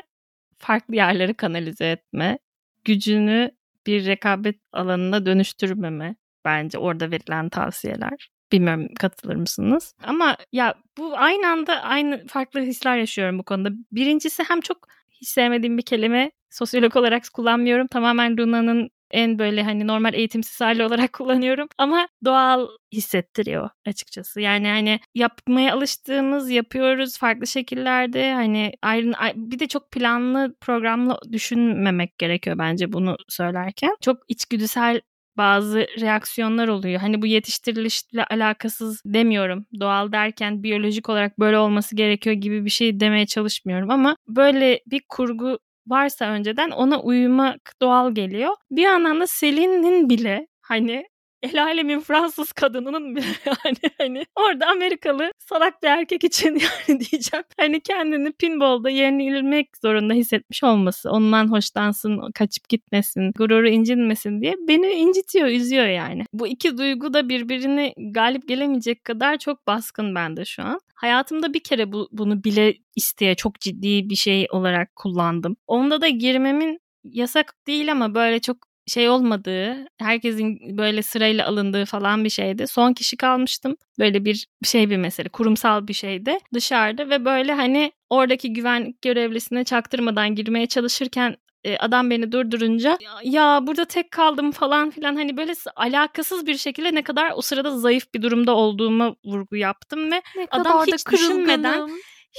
[0.57, 2.39] farklı yerlere kanalize etme,
[2.85, 3.51] gücünü
[3.87, 6.15] bir rekabet alanına dönüştürmeme
[6.45, 8.29] bence orada verilen tavsiyeler.
[8.51, 9.95] Bilmiyorum katılır mısınız?
[10.03, 13.69] Ama ya bu aynı anda aynı farklı hisler yaşıyorum bu konuda.
[13.91, 17.87] Birincisi hem çok hiç sevmediğim bir kelime sosyolog olarak kullanmıyorum.
[17.87, 21.67] Tamamen Luna'nın en böyle hani normal eğitimsiz hali olarak kullanıyorum.
[21.77, 24.41] Ama doğal hissettiriyor açıkçası.
[24.41, 28.33] Yani hani yapmaya alıştığımız yapıyoruz farklı şekillerde.
[28.33, 33.95] Hani ayrı bir de çok planlı programlı düşünmemek gerekiyor bence bunu söylerken.
[34.01, 35.01] Çok içgüdüsel
[35.37, 36.99] bazı reaksiyonlar oluyor.
[37.01, 39.65] Hani bu yetiştirilişle alakasız demiyorum.
[39.79, 45.01] Doğal derken biyolojik olarak böyle olması gerekiyor gibi bir şey demeye çalışmıyorum ama böyle bir
[45.09, 48.51] kurgu varsa önceden ona uyumak doğal geliyor.
[48.71, 51.05] Bir yandan da Selin'in bile hani
[51.43, 53.25] el alemin Fransız kadınının bile
[53.65, 56.49] yani hani orada Amerikalı salak bir erkek için
[56.87, 57.45] yani diyeceğim.
[57.59, 64.87] Hani kendini pinball'da yenilmek zorunda hissetmiş olması, ondan hoşlansın, kaçıp gitmesin, gururu incinmesin diye beni
[64.87, 66.23] incitiyor, üzüyor yani.
[66.33, 70.79] Bu iki duygu da birbirini galip gelemeyecek kadar çok baskın bende şu an.
[70.95, 75.55] Hayatımda bir kere bu, bunu bile isteye çok ciddi bir şey olarak kullandım.
[75.67, 78.57] Onda da girmemin yasak değil ama böyle çok
[78.87, 82.67] şey olmadığı, herkesin böyle sırayla alındığı falan bir şeydi.
[82.67, 83.75] Son kişi kalmıştım.
[83.99, 89.63] Böyle bir şey bir mesele, kurumsal bir şeydi dışarıda ve böyle hani oradaki güvenlik görevlisine
[89.63, 95.53] çaktırmadan girmeye çalışırken e, adam beni durdurunca ya burada tek kaldım falan filan hani böyle
[95.75, 100.47] alakasız bir şekilde ne kadar o sırada zayıf bir durumda olduğumu vurgu yaptım ve ne
[100.51, 101.89] adam hiç düşünmeden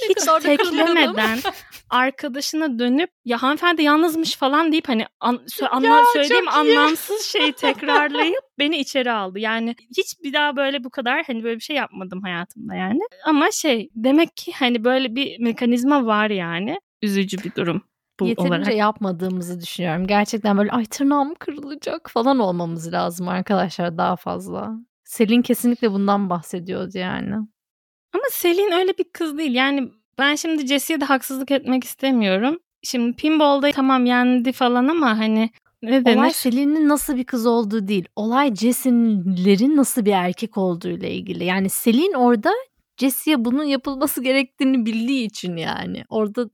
[0.09, 1.39] hiç teklemeden
[1.89, 7.53] arkadaşına dönüp ya hanımefendi yalnızmış falan deyip hani an, sö- anla, ya, söylediğim anlamsız şeyi
[7.57, 9.39] tekrarlayıp beni içeri aldı.
[9.39, 12.99] Yani hiç bir daha böyle bu kadar hani böyle bir şey yapmadım hayatımda yani.
[13.25, 16.79] Ama şey demek ki hani böyle bir mekanizma var yani.
[17.01, 17.81] Üzücü bir durum.
[18.19, 18.75] Bu Yeterince olarak.
[18.75, 20.07] yapmadığımızı düşünüyorum.
[20.07, 24.71] Gerçekten böyle ay tırnağım kırılacak falan olmamız lazım arkadaşlar daha fazla.
[25.03, 27.35] Selin kesinlikle bundan bahsediyordu yani.
[28.15, 29.53] Ama Selin öyle bir kız değil.
[29.55, 32.59] Yani ben şimdi Jesse'ye de haksızlık etmek istemiyorum.
[32.83, 35.49] Şimdi pinball'da tamam yendi falan ama hani
[35.81, 36.17] ne denir?
[36.17, 38.05] Olay Selin'in nasıl bir kız olduğu değil.
[38.15, 41.43] Olay Jesse'lerin nasıl bir erkek olduğu ile ilgili.
[41.43, 42.51] Yani Selin orada
[42.97, 46.03] Jesse'ye bunun yapılması gerektiğini bildiği için yani.
[46.09, 46.49] Orada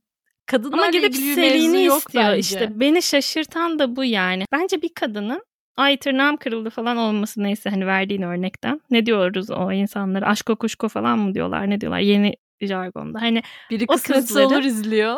[0.46, 2.38] kadınlarla Ama gidip Selin'i istiyor bence.
[2.38, 2.80] işte.
[2.80, 4.44] Beni şaşırtan da bu yani.
[4.52, 5.42] Bence bir kadının
[5.76, 8.80] ay tırnağım kırıldı falan olması neyse hani verdiğin örnekten.
[8.90, 10.26] Ne diyoruz o insanlara?
[10.26, 11.70] Aşko kuşko falan mı diyorlar?
[11.70, 11.98] Ne diyorlar?
[12.00, 13.20] Yeni jargonda.
[13.22, 15.16] Hani Biri o kısmetse kızları- olur izliyor.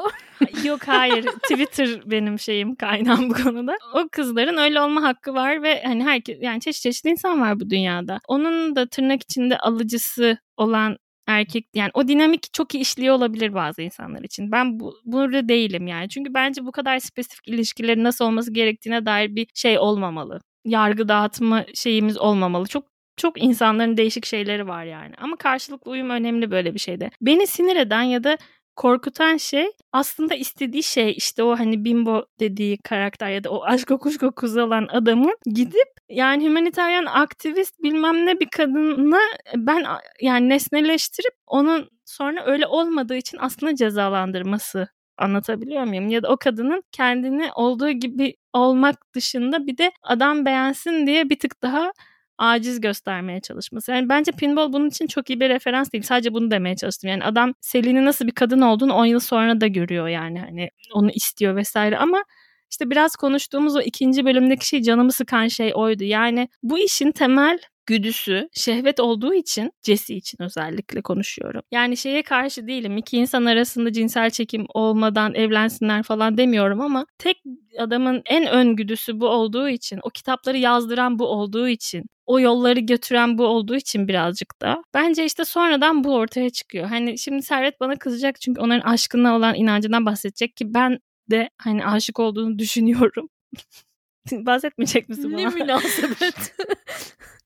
[0.65, 1.25] Yok hayır.
[1.25, 3.77] Twitter benim şeyim kaynağım bu konuda.
[3.95, 7.71] O kızların öyle olma hakkı var ve hani herkes yani çeşit çeşit insan var bu
[7.71, 8.21] dünyada.
[8.29, 10.97] Onun da tırnak içinde alıcısı olan
[11.27, 14.53] erkek yani o dinamik çok iyi işliyor olabilir bazı insanlar için.
[14.53, 16.09] Ben bu, burada değilim yani.
[16.09, 20.41] Çünkü bence bu kadar spesifik ilişkilerin nasıl olması gerektiğine dair bir şey olmamalı.
[20.65, 22.67] Yargı dağıtma şeyimiz olmamalı.
[22.67, 25.15] Çok çok insanların değişik şeyleri var yani.
[25.19, 27.11] Ama karşılıklı uyum önemli böyle bir şeyde.
[27.21, 28.39] Beni sinir eden ya da
[28.77, 33.89] korkutan şey aslında istediği şey işte o hani bimbo dediği karakter ya da o aşk
[34.01, 39.21] kuşko kuzu olan adamın gidip yani humanitarian aktivist bilmem ne bir kadını
[39.57, 39.87] ben
[40.21, 46.09] yani nesneleştirip onun sonra öyle olmadığı için aslında cezalandırması anlatabiliyor muyum?
[46.09, 51.39] Ya da o kadının kendini olduğu gibi olmak dışında bir de adam beğensin diye bir
[51.39, 51.93] tık daha
[52.39, 53.93] aciz göstermeye çalışması.
[53.93, 56.05] Yani bence pinball bunun için çok iyi bir referans değil.
[56.05, 57.11] Sadece bunu demeye çalıştım.
[57.11, 60.41] Yani adam Selin'in nasıl bir kadın olduğunu 10 yıl sonra da görüyor yani.
[60.41, 62.25] Hani onu istiyor vesaire ama
[62.71, 66.05] işte biraz konuştuğumuz o ikinci bölümdeki şey canımı sıkan şey oydu.
[66.05, 71.63] Yani bu işin temel güdüsü şehvet olduğu için Jesse için özellikle konuşuyorum.
[71.73, 72.97] Yani şeye karşı değilim.
[72.97, 77.43] İki insan arasında cinsel çekim olmadan evlensinler falan demiyorum ama tek
[77.79, 82.81] adamın en ön güdüsü bu olduğu için, o kitapları yazdıran bu olduğu için, o yolları
[82.81, 84.83] götüren bu olduğu için birazcık da.
[84.95, 86.87] Bence işte sonradan bu ortaya çıkıyor.
[86.87, 90.99] Hani şimdi Servet bana kızacak çünkü onların aşkına olan inancından bahsedecek ki ben
[91.31, 93.29] de hani aşık olduğunu düşünüyorum.
[94.33, 95.41] Bahsetmeyecek misin bana?
[95.41, 96.55] ne münasebet.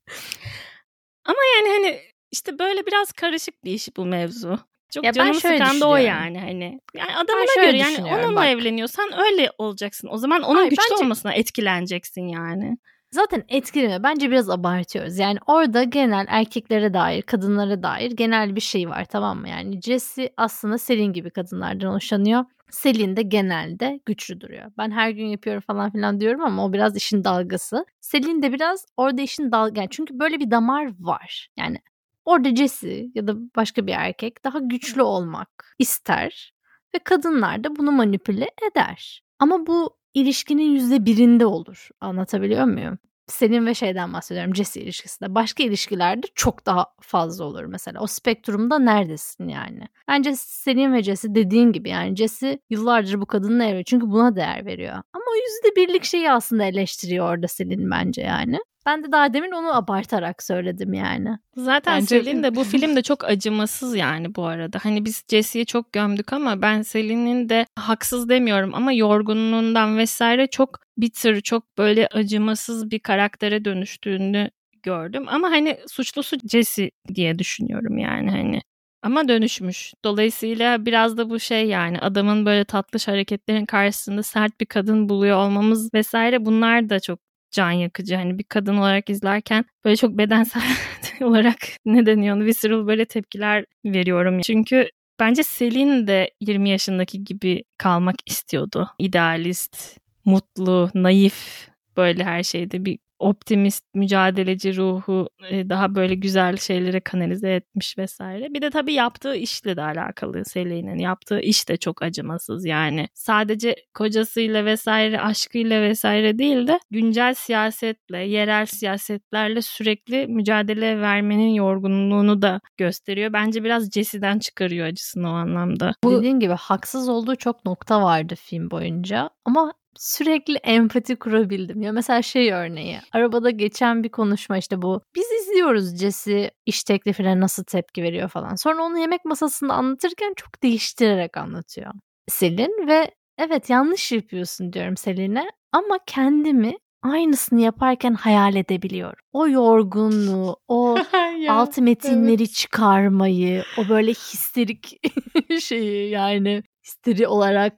[1.24, 2.00] Ama yani hani
[2.30, 4.58] işte böyle biraz karışık bir iş bu mevzu.
[4.94, 6.80] Çok Ya canımı sıkan da o yani hani.
[6.94, 8.46] Yani adamına göre yani onunla bak.
[8.46, 10.08] evleniyorsan öyle olacaksın.
[10.12, 12.78] O zaman onun Hayır, güçlü bence- olmasına etkileneceksin yani.
[13.10, 14.02] Zaten etkileme.
[14.02, 15.18] Bence biraz abartıyoruz.
[15.18, 19.48] Yani orada genel erkeklere dair, kadınlara dair genel bir şey var tamam mı?
[19.48, 22.44] Yani Jesse aslında Selin gibi kadınlardan hoşlanıyor.
[22.70, 24.72] Selin de genelde güçlü duruyor.
[24.78, 27.86] Ben her gün yapıyorum falan filan diyorum ama o biraz işin dalgası.
[28.00, 29.80] Selin de biraz orada işin dalga.
[29.80, 31.48] Yani çünkü böyle bir damar var.
[31.58, 31.78] Yani
[32.24, 36.52] orada Jesse ya da başka bir erkek daha güçlü olmak ister
[36.94, 39.22] ve kadınlar da bunu manipüle eder.
[39.38, 41.88] Ama bu ilişkinin yüzde birinde olur.
[42.00, 42.98] Anlatabiliyor muyum?
[43.28, 45.34] Selin ve şeyden bahsediyorum Jesse ilişkisinde.
[45.34, 48.00] Başka ilişkilerde çok daha fazla olur mesela.
[48.00, 49.88] O spektrumda neredesin yani?
[50.08, 53.84] Bence Selin ve Jesse dediğin gibi yani Jesse yıllardır bu kadının eriyor.
[53.84, 54.94] Çünkü buna değer veriyor.
[55.12, 58.58] Ama o yüzde birlik şeyi aslında eleştiriyor orada Selin bence yani.
[58.86, 61.38] Ben de daha demin onu abartarak söyledim yani.
[61.56, 62.06] Zaten Bence...
[62.06, 64.78] Selin de bu film de çok acımasız yani bu arada.
[64.82, 70.80] Hani biz Jesse'yi çok gömdük ama ben Selin'in de haksız demiyorum ama yorgunluğundan vesaire çok
[70.98, 74.50] bitter, çok böyle acımasız bir karaktere dönüştüğünü
[74.82, 75.24] gördüm.
[75.28, 78.60] Ama hani suçlusu Jesse diye düşünüyorum yani hani.
[79.02, 79.94] Ama dönüşmüş.
[80.04, 85.36] Dolayısıyla biraz da bu şey yani adamın böyle tatlış hareketlerin karşısında sert bir kadın buluyor
[85.36, 87.18] olmamız vesaire bunlar da çok
[87.50, 88.16] can yakıcı.
[88.16, 90.62] Hani bir kadın olarak izlerken böyle çok bedensel
[91.20, 94.40] olarak ne deniyor onu visceral böyle tepkiler veriyorum.
[94.40, 94.88] Çünkü
[95.20, 98.88] bence Selin de 20 yaşındaki gibi kalmak istiyordu.
[98.98, 107.00] İdealist, mutlu, naif böyle her şeyde bir optimist, mücadeleci ruhu e, daha böyle güzel şeylere
[107.00, 108.54] kanalize etmiş vesaire.
[108.54, 110.98] Bir de tabii yaptığı işle de alakalı Selin'in.
[110.98, 113.08] Yaptığı iş de çok acımasız yani.
[113.14, 122.42] Sadece kocasıyla vesaire, aşkıyla vesaire değil de güncel siyasetle, yerel siyasetlerle sürekli mücadele vermenin yorgunluğunu
[122.42, 123.32] da gösteriyor.
[123.32, 125.94] Bence biraz Jesse'den çıkarıyor acısını o anlamda.
[126.04, 126.12] Bu...
[126.12, 131.82] Dediğin gibi haksız olduğu çok nokta vardı film boyunca ama sürekli empati kurabildim.
[131.82, 133.00] Ya mesela şey örneği.
[133.12, 135.00] Arabada geçen bir konuşma işte bu.
[135.14, 138.54] Biz izliyoruz Jesse iş teklifine nasıl tepki veriyor falan.
[138.54, 141.92] Sonra onu yemek masasında anlatırken çok değiştirerek anlatıyor.
[142.28, 149.24] Selin ve evet yanlış yapıyorsun diyorum Selin'e ama kendimi aynısını yaparken hayal edebiliyorum.
[149.32, 150.98] O yorgunluğu, o
[151.38, 152.52] ya, alt metinleri evet.
[152.52, 155.00] çıkarmayı, o böyle histerik
[155.60, 157.74] şeyi yani histeri olarak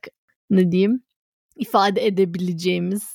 [0.51, 1.03] ne diyeyim
[1.61, 3.15] ifade edebileceğimiz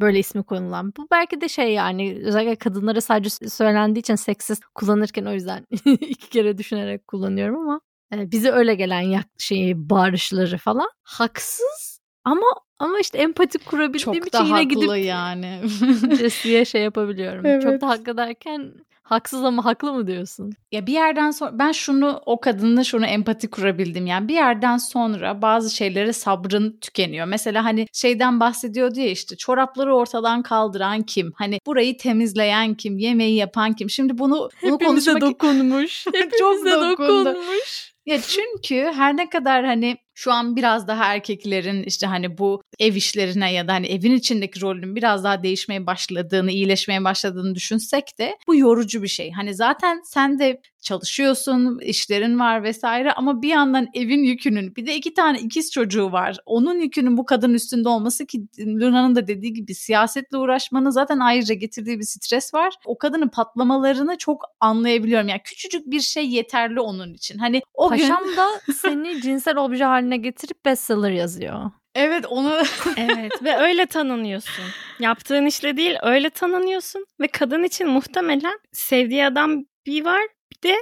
[0.00, 0.92] böyle ismi konulan.
[0.96, 6.28] Bu belki de şey yani özellikle kadınlara sadece söylendiği için seksiz kullanırken o yüzden iki
[6.30, 7.80] kere düşünerek kullanıyorum ama
[8.14, 12.46] e, bize öyle gelen yak şeyi bağırışları falan haksız ama
[12.78, 15.60] ama işte empati kurabildiğim Çok için yine gidip yani.
[16.18, 17.46] Jesse'ye şey yapabiliyorum.
[17.46, 17.62] Evet.
[17.62, 18.74] Çok da haklı derken
[19.12, 20.52] haksız ama haklı mı diyorsun?
[20.72, 24.06] Ya bir yerden sonra ben şunu o kadınla şunu empati kurabildim.
[24.06, 27.26] Yani bir yerden sonra bazı şeylere sabrın tükeniyor.
[27.26, 31.32] Mesela hani şeyden bahsediyordu ya işte çorapları ortadan kaldıran kim?
[31.36, 32.98] Hani burayı temizleyen kim?
[32.98, 33.90] Yemeği yapan kim?
[33.90, 36.06] Şimdi bunu bunu Hepimize konuşmak dokunmuş.
[36.14, 37.92] Hepimize Çok dokunmuş.
[38.06, 42.94] Ya çünkü her ne kadar hani şu an biraz daha erkeklerin işte hani bu ev
[42.94, 48.38] işlerine ya da hani evin içindeki rolünün biraz daha değişmeye başladığını, iyileşmeye başladığını düşünsek de
[48.46, 49.30] bu yorucu bir şey.
[49.32, 54.96] Hani zaten sen de çalışıyorsun, işlerin var vesaire ama bir yandan evin yükünün bir de
[54.96, 56.36] iki tane ikiz çocuğu var.
[56.46, 61.54] Onun yükünün bu kadın üstünde olması ki Luna'nın da dediği gibi siyasetle uğraşmanın zaten ayrıca
[61.54, 62.74] getirdiği bir stres var.
[62.84, 65.28] O kadının patlamalarını çok anlayabiliyorum.
[65.28, 67.38] Yani küçücük bir şey yeterli onun için.
[67.38, 68.36] Hani o Paşam gün...
[68.36, 71.70] da seni cinsel obje haline getirip bestseller yazıyor.
[71.94, 72.62] Evet onu
[72.96, 74.64] evet ve öyle tanınıyorsun.
[75.00, 80.22] Yaptığın işle değil öyle tanınıyorsun ve kadın için muhtemelen sevdiği adam bir var
[80.64, 80.76] de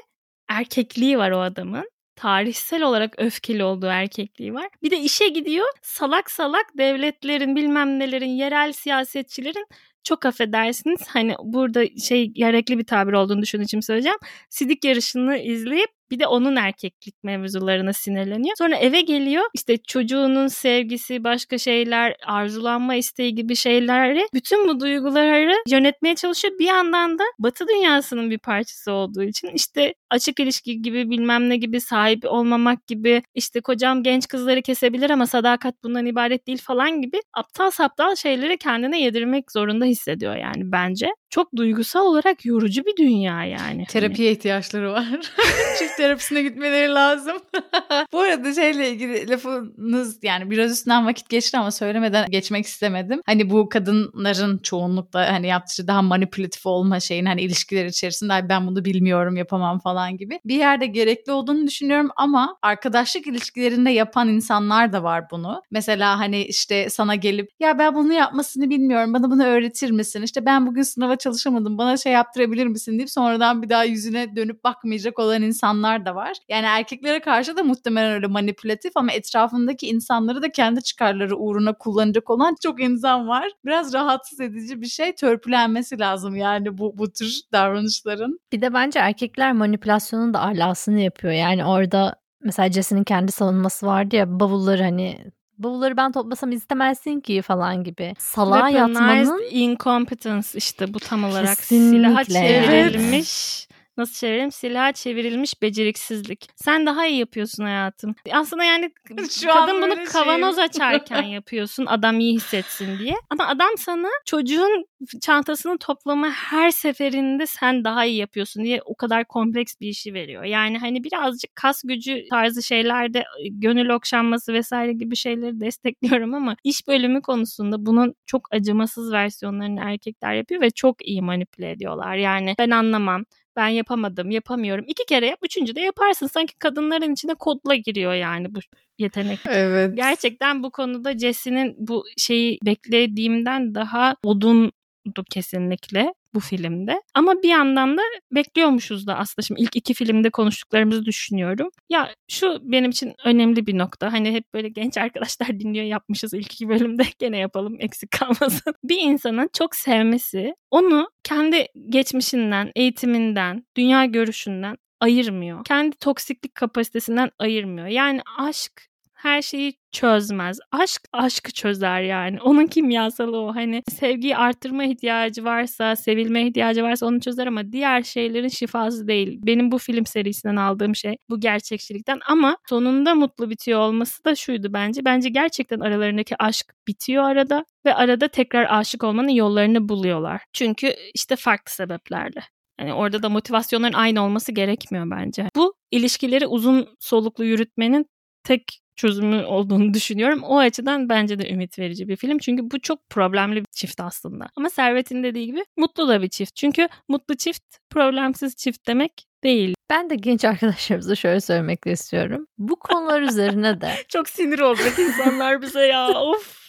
[0.49, 1.91] erkekliği var o adamın.
[2.17, 4.69] Tarihsel olarak öfkeli olduğu erkekliği var.
[4.83, 9.67] Bir de işe gidiyor salak salak devletlerin bilmem nelerin yerel siyasetçilerin
[10.05, 14.19] çok affedersiniz hani burada şey gerekli bir tabir olduğunu düşündüğüm için söyleyeceğim.
[14.51, 18.57] Sidik yarışını izleyip bir de onun erkeklik mevzularına sinirleniyor.
[18.59, 19.45] Sonra eve geliyor.
[19.55, 26.55] İşte çocuğunun sevgisi, başka şeyler, arzulanma isteği gibi şeyleri bütün bu duyguları yönetmeye çalışıyor.
[26.59, 31.57] Bir yandan da Batı dünyasının bir parçası olduğu için işte açık ilişki gibi bilmem ne
[31.57, 37.03] gibi sahip olmamak gibi işte kocam genç kızları kesebilir ama sadakat bundan ibaret değil falan
[37.03, 41.09] gibi aptal saptal şeyleri kendine yedirmek zorunda hissediyor yani bence.
[41.31, 43.71] Çok duygusal olarak yorucu bir dünya yani.
[43.71, 43.87] Hani.
[43.87, 45.07] Terapiye ihtiyaçları var.
[45.79, 47.37] Çift terapisine gitmeleri lazım.
[48.13, 53.21] Bu arada şeyle ilgili lafınız yani biraz üstünden vakit geçti ama söylemeden geçmek istemedim.
[53.27, 58.85] Hani bu kadınların çoğunlukla hani yaptığı daha manipülatif olma şeyin hani ilişkiler içerisinde ben bunu
[58.85, 60.41] bilmiyorum yapamam falan gibi.
[60.45, 65.63] Bir yerde gerekli olduğunu düşünüyorum ama arkadaşlık ilişkilerinde yapan insanlar da var bunu.
[65.71, 70.23] Mesela hani işte sana gelip ya ben bunu yapmasını bilmiyorum bana bunu öğretir misin?
[70.23, 74.65] İşte ben bugün sınava çalışamadım bana şey yaptırabilir misin deyip sonradan bir daha yüzüne dönüp
[74.65, 76.37] bakmayacak olan insanlar da var.
[76.49, 82.31] Yani erkeklere karşı da muhtemelen öyle manipülatif ama etrafındaki insanları da kendi çıkarları uğruna kullanacak
[82.31, 83.51] olan çok insan var.
[83.65, 88.39] Biraz rahatsız edici bir şey törpülenmesi lazım yani bu, bu tür davranışların.
[88.53, 91.33] Bir de bence erkekler manipülasyonun da alasını yapıyor.
[91.33, 95.19] Yani orada mesela Jesse'nin kendi savunması vardı ya bavulları hani
[95.59, 98.15] bavulları ben toplasam istemezsin ki falan gibi.
[98.19, 101.97] Salağa yatmanın incompetence işte bu tam olarak Kesinlikle.
[101.97, 104.53] silaha çevrilmiş nasıl çevirelim?
[104.53, 106.47] Silaha çevrilmiş beceriksizlik.
[106.57, 108.15] Sen daha iyi yapıyorsun hayatım.
[108.33, 108.91] Aslında yani
[109.31, 110.71] Şu kadın bunu kavanoz şeyim.
[110.71, 113.15] açarken yapıyorsun adam iyi hissetsin diye.
[113.31, 114.87] Ama adam sana çocuğun
[115.21, 120.45] çantasını toplama her seferinde sen daha iyi yapıyorsun diye o kadar kompleks bir işi veriyor.
[120.45, 126.89] Yani hani birazcık kas gücü tarzı şeylerde gönül okşanması vesaire gibi şeyleri destekliyorum ama iş
[126.89, 132.17] bölümü konusunda bunun çok acımasız versiyonlarını erkekler yapıyor ve çok iyi manipüle ediyorlar.
[132.17, 133.25] Yani ben anlamam
[133.61, 134.85] ben yapamadım, yapamıyorum.
[134.89, 136.27] İki kere yap, üçüncü de yaparsın.
[136.27, 138.59] Sanki kadınların içine kodla giriyor yani bu
[138.99, 139.39] yetenek.
[139.49, 139.97] Evet.
[139.97, 147.03] Gerçekten bu konuda Jesse'nin bu şeyi beklediğimden daha odundu kesinlikle bu filmde.
[147.15, 148.03] Ama bir yandan da
[148.33, 151.69] bekliyormuşuz da aslında şimdi ilk iki filmde konuştuklarımızı düşünüyorum.
[151.91, 154.13] Ya şu benim için önemli bir nokta.
[154.13, 158.75] Hani hep böyle genç arkadaşlar dinliyor yapmışız ilk iki bölümde gene yapalım eksik kalmasın.
[158.85, 165.65] bir insanın çok sevmesi onu kendi geçmişinden, eğitiminden, dünya görüşünden ayırmıyor.
[165.65, 167.87] Kendi toksiklik kapasitesinden ayırmıyor.
[167.87, 168.90] Yani aşk
[169.23, 170.59] her şeyi çözmez.
[170.73, 172.41] Aşk aşkı çözer yani.
[172.41, 173.55] Onun kimyasalı o.
[173.55, 179.39] Hani sevgiyi arttırma ihtiyacı varsa, sevilme ihtiyacı varsa onu çözer ama diğer şeylerin şifası değil.
[179.43, 184.73] Benim bu film serisinden aldığım şey bu gerçekçilikten ama sonunda mutlu bitiyor olması da şuydu
[184.73, 185.05] bence.
[185.05, 190.41] Bence gerçekten aralarındaki aşk bitiyor arada ve arada tekrar aşık olmanın yollarını buluyorlar.
[190.53, 192.41] Çünkü işte farklı sebeplerle.
[192.81, 195.49] Yani orada da motivasyonların aynı olması gerekmiyor bence.
[195.57, 198.07] Bu ilişkileri uzun soluklu yürütmenin
[198.45, 200.43] tek çözümü olduğunu düşünüyorum.
[200.43, 202.39] O açıdan bence de ümit verici bir film.
[202.39, 204.47] Çünkü bu çok problemli bir çift aslında.
[204.57, 206.57] Ama Servet'in dediği gibi mutlu da bir çift.
[206.57, 209.75] Çünkü mutlu çift problemsiz çift demek değil.
[209.91, 212.47] ben de genç arkadaşlarımıza şöyle söylemek istiyorum.
[212.59, 216.09] Bu konular üzerine de Çok sinir olacak insanlar bize ya.
[216.21, 216.61] Of.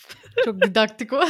[0.45, 1.21] Çok didaktik o.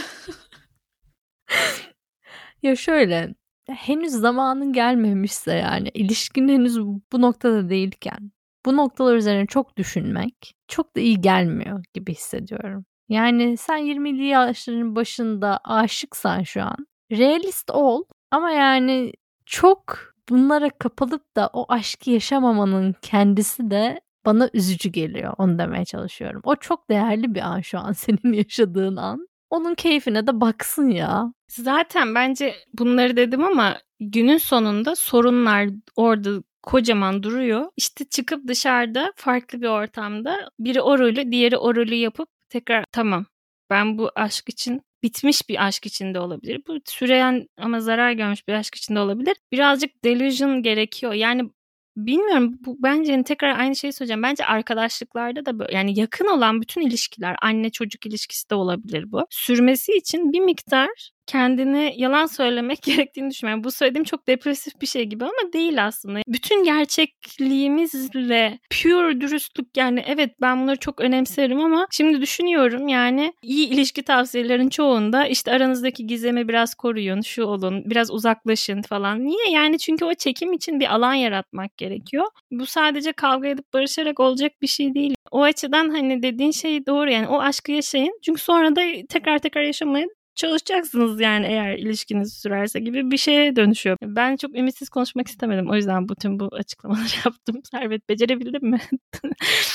[2.62, 3.34] Ya şöyle
[3.68, 8.32] henüz zamanın gelmemişse yani ilişkin henüz bu noktada değilken
[8.66, 12.86] bu noktalar üzerine çok düşünmek çok da iyi gelmiyor gibi hissediyorum.
[13.10, 19.14] Yani sen 20'li yaşların başında aşıksan şu an realist ol ama yani
[19.46, 19.98] çok
[20.30, 25.34] bunlara kapılıp da o aşkı yaşamamanın kendisi de bana üzücü geliyor.
[25.38, 26.42] Onu demeye çalışıyorum.
[26.44, 29.28] O çok değerli bir an şu an senin yaşadığın an.
[29.50, 31.34] Onun keyfine de baksın ya.
[31.50, 37.66] Zaten bence bunları dedim ama günün sonunda sorunlar orada kocaman duruyor.
[37.78, 43.26] İşte çıkıp dışarıda farklı bir ortamda biri o rolü diğeri o rolü yapıp tekrar tamam
[43.70, 46.62] ben bu aşk için bitmiş bir aşk içinde olabilir.
[46.68, 49.38] Bu süreyen ama zarar görmüş bir aşk içinde olabilir.
[49.52, 51.14] Birazcık delusion gerekiyor.
[51.14, 51.50] Yani
[51.98, 54.24] bilmiyorum bu bence hani tekrar aynı şeyi söyleyeceğim.
[54.24, 59.26] Bence arkadaşlıklarda da böyle yani yakın olan bütün ilişkiler anne çocuk ilişkisi de olabilir bu.
[59.30, 63.64] Sürmesi için bir miktar kendine yalan söylemek gerektiğini düşünüyorum.
[63.64, 66.20] Bu söylediğim çok depresif bir şey gibi ama değil aslında.
[66.28, 73.68] Bütün gerçekliğimizle pure dürüstlük yani evet ben bunları çok önemserim ama şimdi düşünüyorum yani iyi
[73.68, 79.26] ilişki tavsiyelerin çoğunda işte aranızdaki gizemi biraz koruyun, şu olun, biraz uzaklaşın falan.
[79.26, 79.52] Niye?
[79.52, 82.26] Yani çünkü o çekim için bir alan yaratmak gerekiyor.
[82.52, 85.16] Bu sadece kavga edip barışarak olacak bir şey değil.
[85.32, 88.20] O açıdan hani dediğin şey doğru yani o aşkı yaşayın.
[88.26, 93.98] Çünkü sonra da tekrar tekrar yaşamaya çalışacaksınız yani eğer ilişkiniz sürerse gibi bir şeye dönüşüyor.
[94.02, 95.70] Ben çok ümitsiz konuşmak istemedim.
[95.70, 97.62] O yüzden bütün bu açıklamaları yaptım.
[97.72, 98.80] Servet becerebildin mi?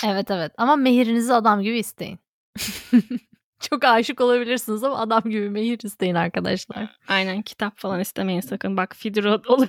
[0.04, 2.18] Evet evet ama mehirinizi adam gibi isteyin.
[3.60, 6.96] Çok aşık olabilirsiniz ama adam gibi mehir isteyin arkadaşlar.
[7.08, 8.76] Aynen kitap falan istemeyin sakın.
[8.76, 9.68] Bak Fidro olur.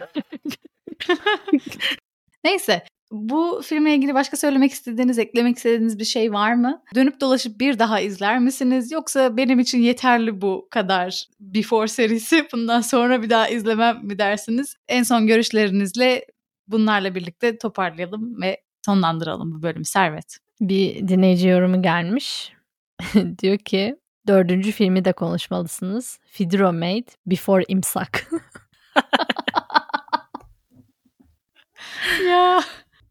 [2.43, 6.81] Neyse bu filmle ilgili başka söylemek istediğiniz, eklemek istediğiniz bir şey var mı?
[6.95, 8.91] Dönüp dolaşıp bir daha izler misiniz?
[8.91, 14.75] Yoksa benim için yeterli bu kadar Before serisi bundan sonra bir daha izlemem mi dersiniz?
[14.87, 16.25] En son görüşlerinizle
[16.67, 20.37] bunlarla birlikte toparlayalım ve sonlandıralım bu bölümü Servet.
[20.61, 22.53] Bir dinleyici yorumu gelmiş.
[23.41, 23.97] Diyor ki
[24.27, 26.19] dördüncü filmi de konuşmalısınız.
[26.25, 28.29] Fidro Made Before imsak.
[32.27, 32.63] ya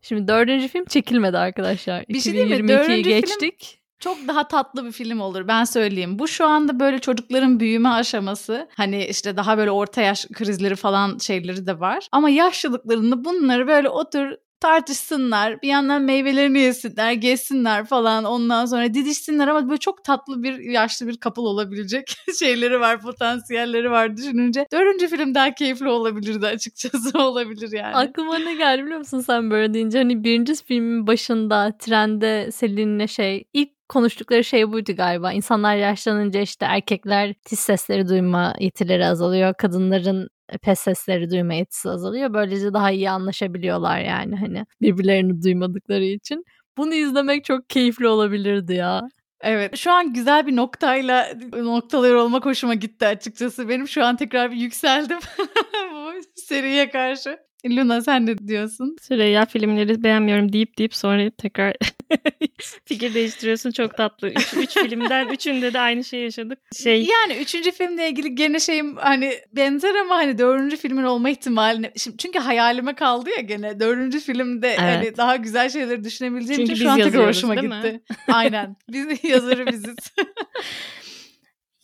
[0.08, 2.04] Şimdi dördüncü film çekilmedi arkadaşlar.
[2.08, 2.54] Bir şey değil mi?
[2.54, 3.80] 2022'yi Dördüncü film- geçtik.
[3.98, 6.18] çok daha tatlı bir film olur ben söyleyeyim.
[6.18, 8.68] Bu şu anda böyle çocukların büyüme aşaması.
[8.76, 12.08] Hani işte daha böyle orta yaş krizleri falan şeyleri de var.
[12.12, 14.30] Ama yaşlılıklarında bunları böyle otur
[14.66, 15.62] tartışsınlar.
[15.62, 18.24] Bir yandan meyvelerini yesinler, gezsinler falan.
[18.24, 23.90] Ondan sonra didişsinler ama böyle çok tatlı bir yaşlı bir couple olabilecek şeyleri var, potansiyelleri
[23.90, 24.66] var düşününce.
[24.72, 27.96] Dördüncü film daha keyifli olabilirdi açıkçası olabilir yani.
[27.96, 29.98] Aklıma ne geldi biliyor musun sen böyle deyince?
[29.98, 35.32] Hani birinci filmin başında trende Selin'le şey ilk konuştukları şey buydu galiba.
[35.32, 39.54] İnsanlar yaşlanınca işte erkekler tiz sesleri duyma yetileri azalıyor.
[39.54, 40.28] Kadınların
[40.62, 42.34] pes sesleri duyma yetisi azalıyor.
[42.34, 46.44] Böylece daha iyi anlaşabiliyorlar yani hani birbirlerini duymadıkları için.
[46.76, 49.02] Bunu izlemek çok keyifli olabilirdi ya.
[49.40, 49.76] Evet.
[49.76, 53.68] Şu an güzel bir noktayla noktalıyor olmak hoşuma gitti açıkçası.
[53.68, 55.18] Benim şu an tekrar bir yükseldim
[55.92, 57.45] bu seriye karşı.
[57.70, 58.96] Luna sen ne diyorsun?
[59.02, 61.76] Süreyya filmleri beğenmiyorum deyip deyip sonra tekrar
[62.84, 63.70] fikir değiştiriyorsun.
[63.70, 64.28] Çok tatlı.
[64.28, 66.58] Üç, üç filmden üçünde de aynı şey yaşadık.
[66.82, 71.92] Şey Yani üçüncü filmle ilgili gene şeyim hani benzer ama hani dördüncü filmin olma ihtimalini
[71.96, 74.80] şimdi çünkü hayalime kaldı ya gene dördüncü filmde evet.
[74.80, 78.00] hani daha güzel şeyleri düşünebileceğim Çünkü için şu an tekrar hoşuma gitti.
[78.28, 78.76] Aynen.
[78.88, 79.96] Biz yazarı biziz.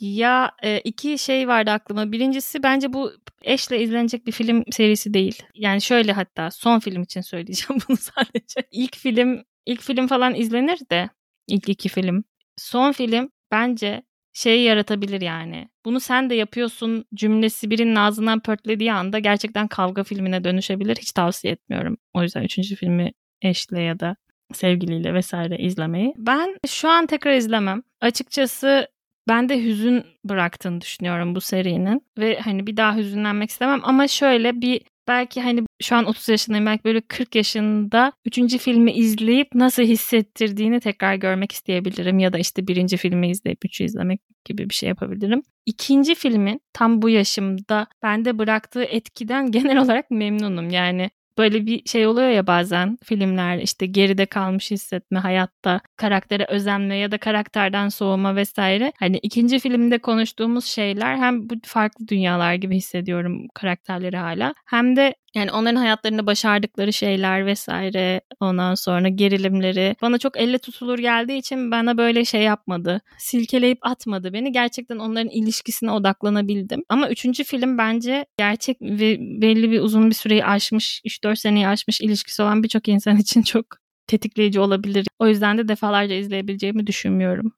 [0.02, 2.12] Ya e, iki şey vardı aklıma.
[2.12, 5.42] Birincisi bence bu eşle izlenecek bir film serisi değil.
[5.54, 8.62] Yani şöyle hatta son film için söyleyeceğim bunu sadece.
[8.70, 11.10] İlk film ilk film falan izlenir de
[11.48, 12.24] ilk iki film.
[12.56, 15.68] Son film bence şey yaratabilir yani.
[15.84, 20.96] Bunu sen de yapıyorsun cümlesi birinin ağzından pörtlediği anda gerçekten kavga filmine dönüşebilir.
[20.96, 21.96] Hiç tavsiye etmiyorum.
[22.14, 24.16] O yüzden üçüncü filmi eşle ya da
[24.54, 26.14] sevgiliyle vesaire izlemeyi.
[26.16, 27.82] Ben şu an tekrar izlemem.
[28.00, 28.88] Açıkçası
[29.28, 34.60] ben de hüzün bıraktığını düşünüyorum bu serinin ve hani bir daha hüzünlenmek istemem ama şöyle
[34.60, 38.58] bir belki hani şu an 30 yaşındayım belki böyle 40 yaşında 3.
[38.58, 44.20] filmi izleyip nasıl hissettirdiğini tekrar görmek isteyebilirim ya da işte birinci filmi izleyip 3'ü izlemek
[44.44, 45.42] gibi bir şey yapabilirim.
[45.66, 50.70] İkinci filmin tam bu yaşımda bende bıraktığı etkiden genel olarak memnunum.
[50.70, 56.96] Yani böyle bir şey oluyor ya bazen filmler işte geride kalmış hissetme hayatta karaktere özenme
[56.96, 58.92] ya da karakterden soğuma vesaire.
[58.98, 65.14] Hani ikinci filmde konuştuğumuz şeyler hem bu farklı dünyalar gibi hissediyorum karakterleri hala hem de
[65.34, 71.70] yani onların hayatlarında başardıkları şeyler vesaire ondan sonra gerilimleri bana çok elle tutulur geldiği için
[71.70, 73.00] bana böyle şey yapmadı.
[73.18, 74.52] Silkeleyip atmadı beni.
[74.52, 76.82] Gerçekten onların ilişkisine odaklanabildim.
[76.88, 82.00] Ama üçüncü film bence gerçek ve belli bir uzun bir süreyi aşmış 3-4 seneyi aşmış
[82.00, 83.66] ilişkisi olan birçok insan için çok
[84.06, 85.06] tetikleyici olabilir.
[85.18, 87.52] O yüzden de defalarca izleyebileceğimi düşünmüyorum.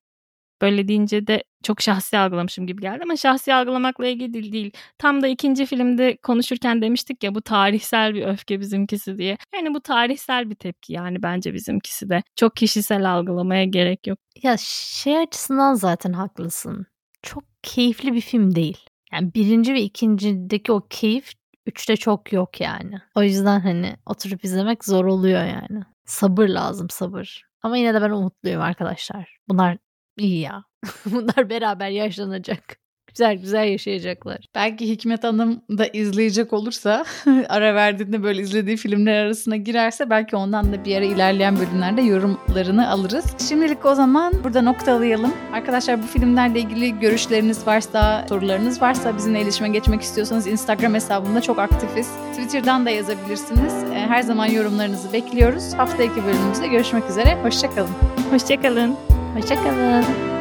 [0.62, 4.72] Böyle deyince de çok şahsi algılamışım gibi geldi ama şahsi algılamakla ilgili değil.
[4.98, 9.36] Tam da ikinci filmde konuşurken demiştik ya bu tarihsel bir öfke bizimkisi diye.
[9.54, 12.22] Yani bu tarihsel bir tepki yani bence bizimkisi de.
[12.36, 14.18] Çok kişisel algılamaya gerek yok.
[14.42, 16.86] Ya şey açısından zaten haklısın.
[17.22, 18.78] Çok keyifli bir film değil.
[19.12, 21.32] Yani birinci ve ikincideki o keyif
[21.66, 22.98] üçte çok yok yani.
[23.14, 25.84] O yüzden hani oturup izlemek zor oluyor yani.
[26.04, 27.42] Sabır lazım sabır.
[27.62, 29.36] Ama yine de ben umutluyum arkadaşlar.
[29.48, 29.78] Bunlar
[30.18, 30.64] iyi ya.
[31.06, 32.84] Bunlar beraber yaşlanacak.
[33.14, 34.38] Güzel güzel yaşayacaklar.
[34.54, 37.04] Belki Hikmet Hanım da izleyecek olursa
[37.48, 42.90] ara verdiğinde böyle izlediği filmler arasına girerse belki ondan da bir ara ilerleyen bölümlerde yorumlarını
[42.90, 43.24] alırız.
[43.48, 45.32] Şimdilik o zaman burada noktalayalım.
[45.52, 51.58] Arkadaşlar bu filmlerle ilgili görüşleriniz varsa, sorularınız varsa bizimle iletişime geçmek istiyorsanız Instagram hesabımda çok
[51.58, 52.08] aktifiz.
[52.32, 53.74] Twitter'dan da yazabilirsiniz.
[53.74, 55.74] Ee, Her zaman yorumlarınızı bekliyoruz.
[55.74, 57.42] Haftaki bölümümüzde görüşmek üzere.
[57.42, 57.94] Hoşçakalın.
[58.30, 58.96] Hoşçakalın.
[59.34, 60.33] Hoşçakalın.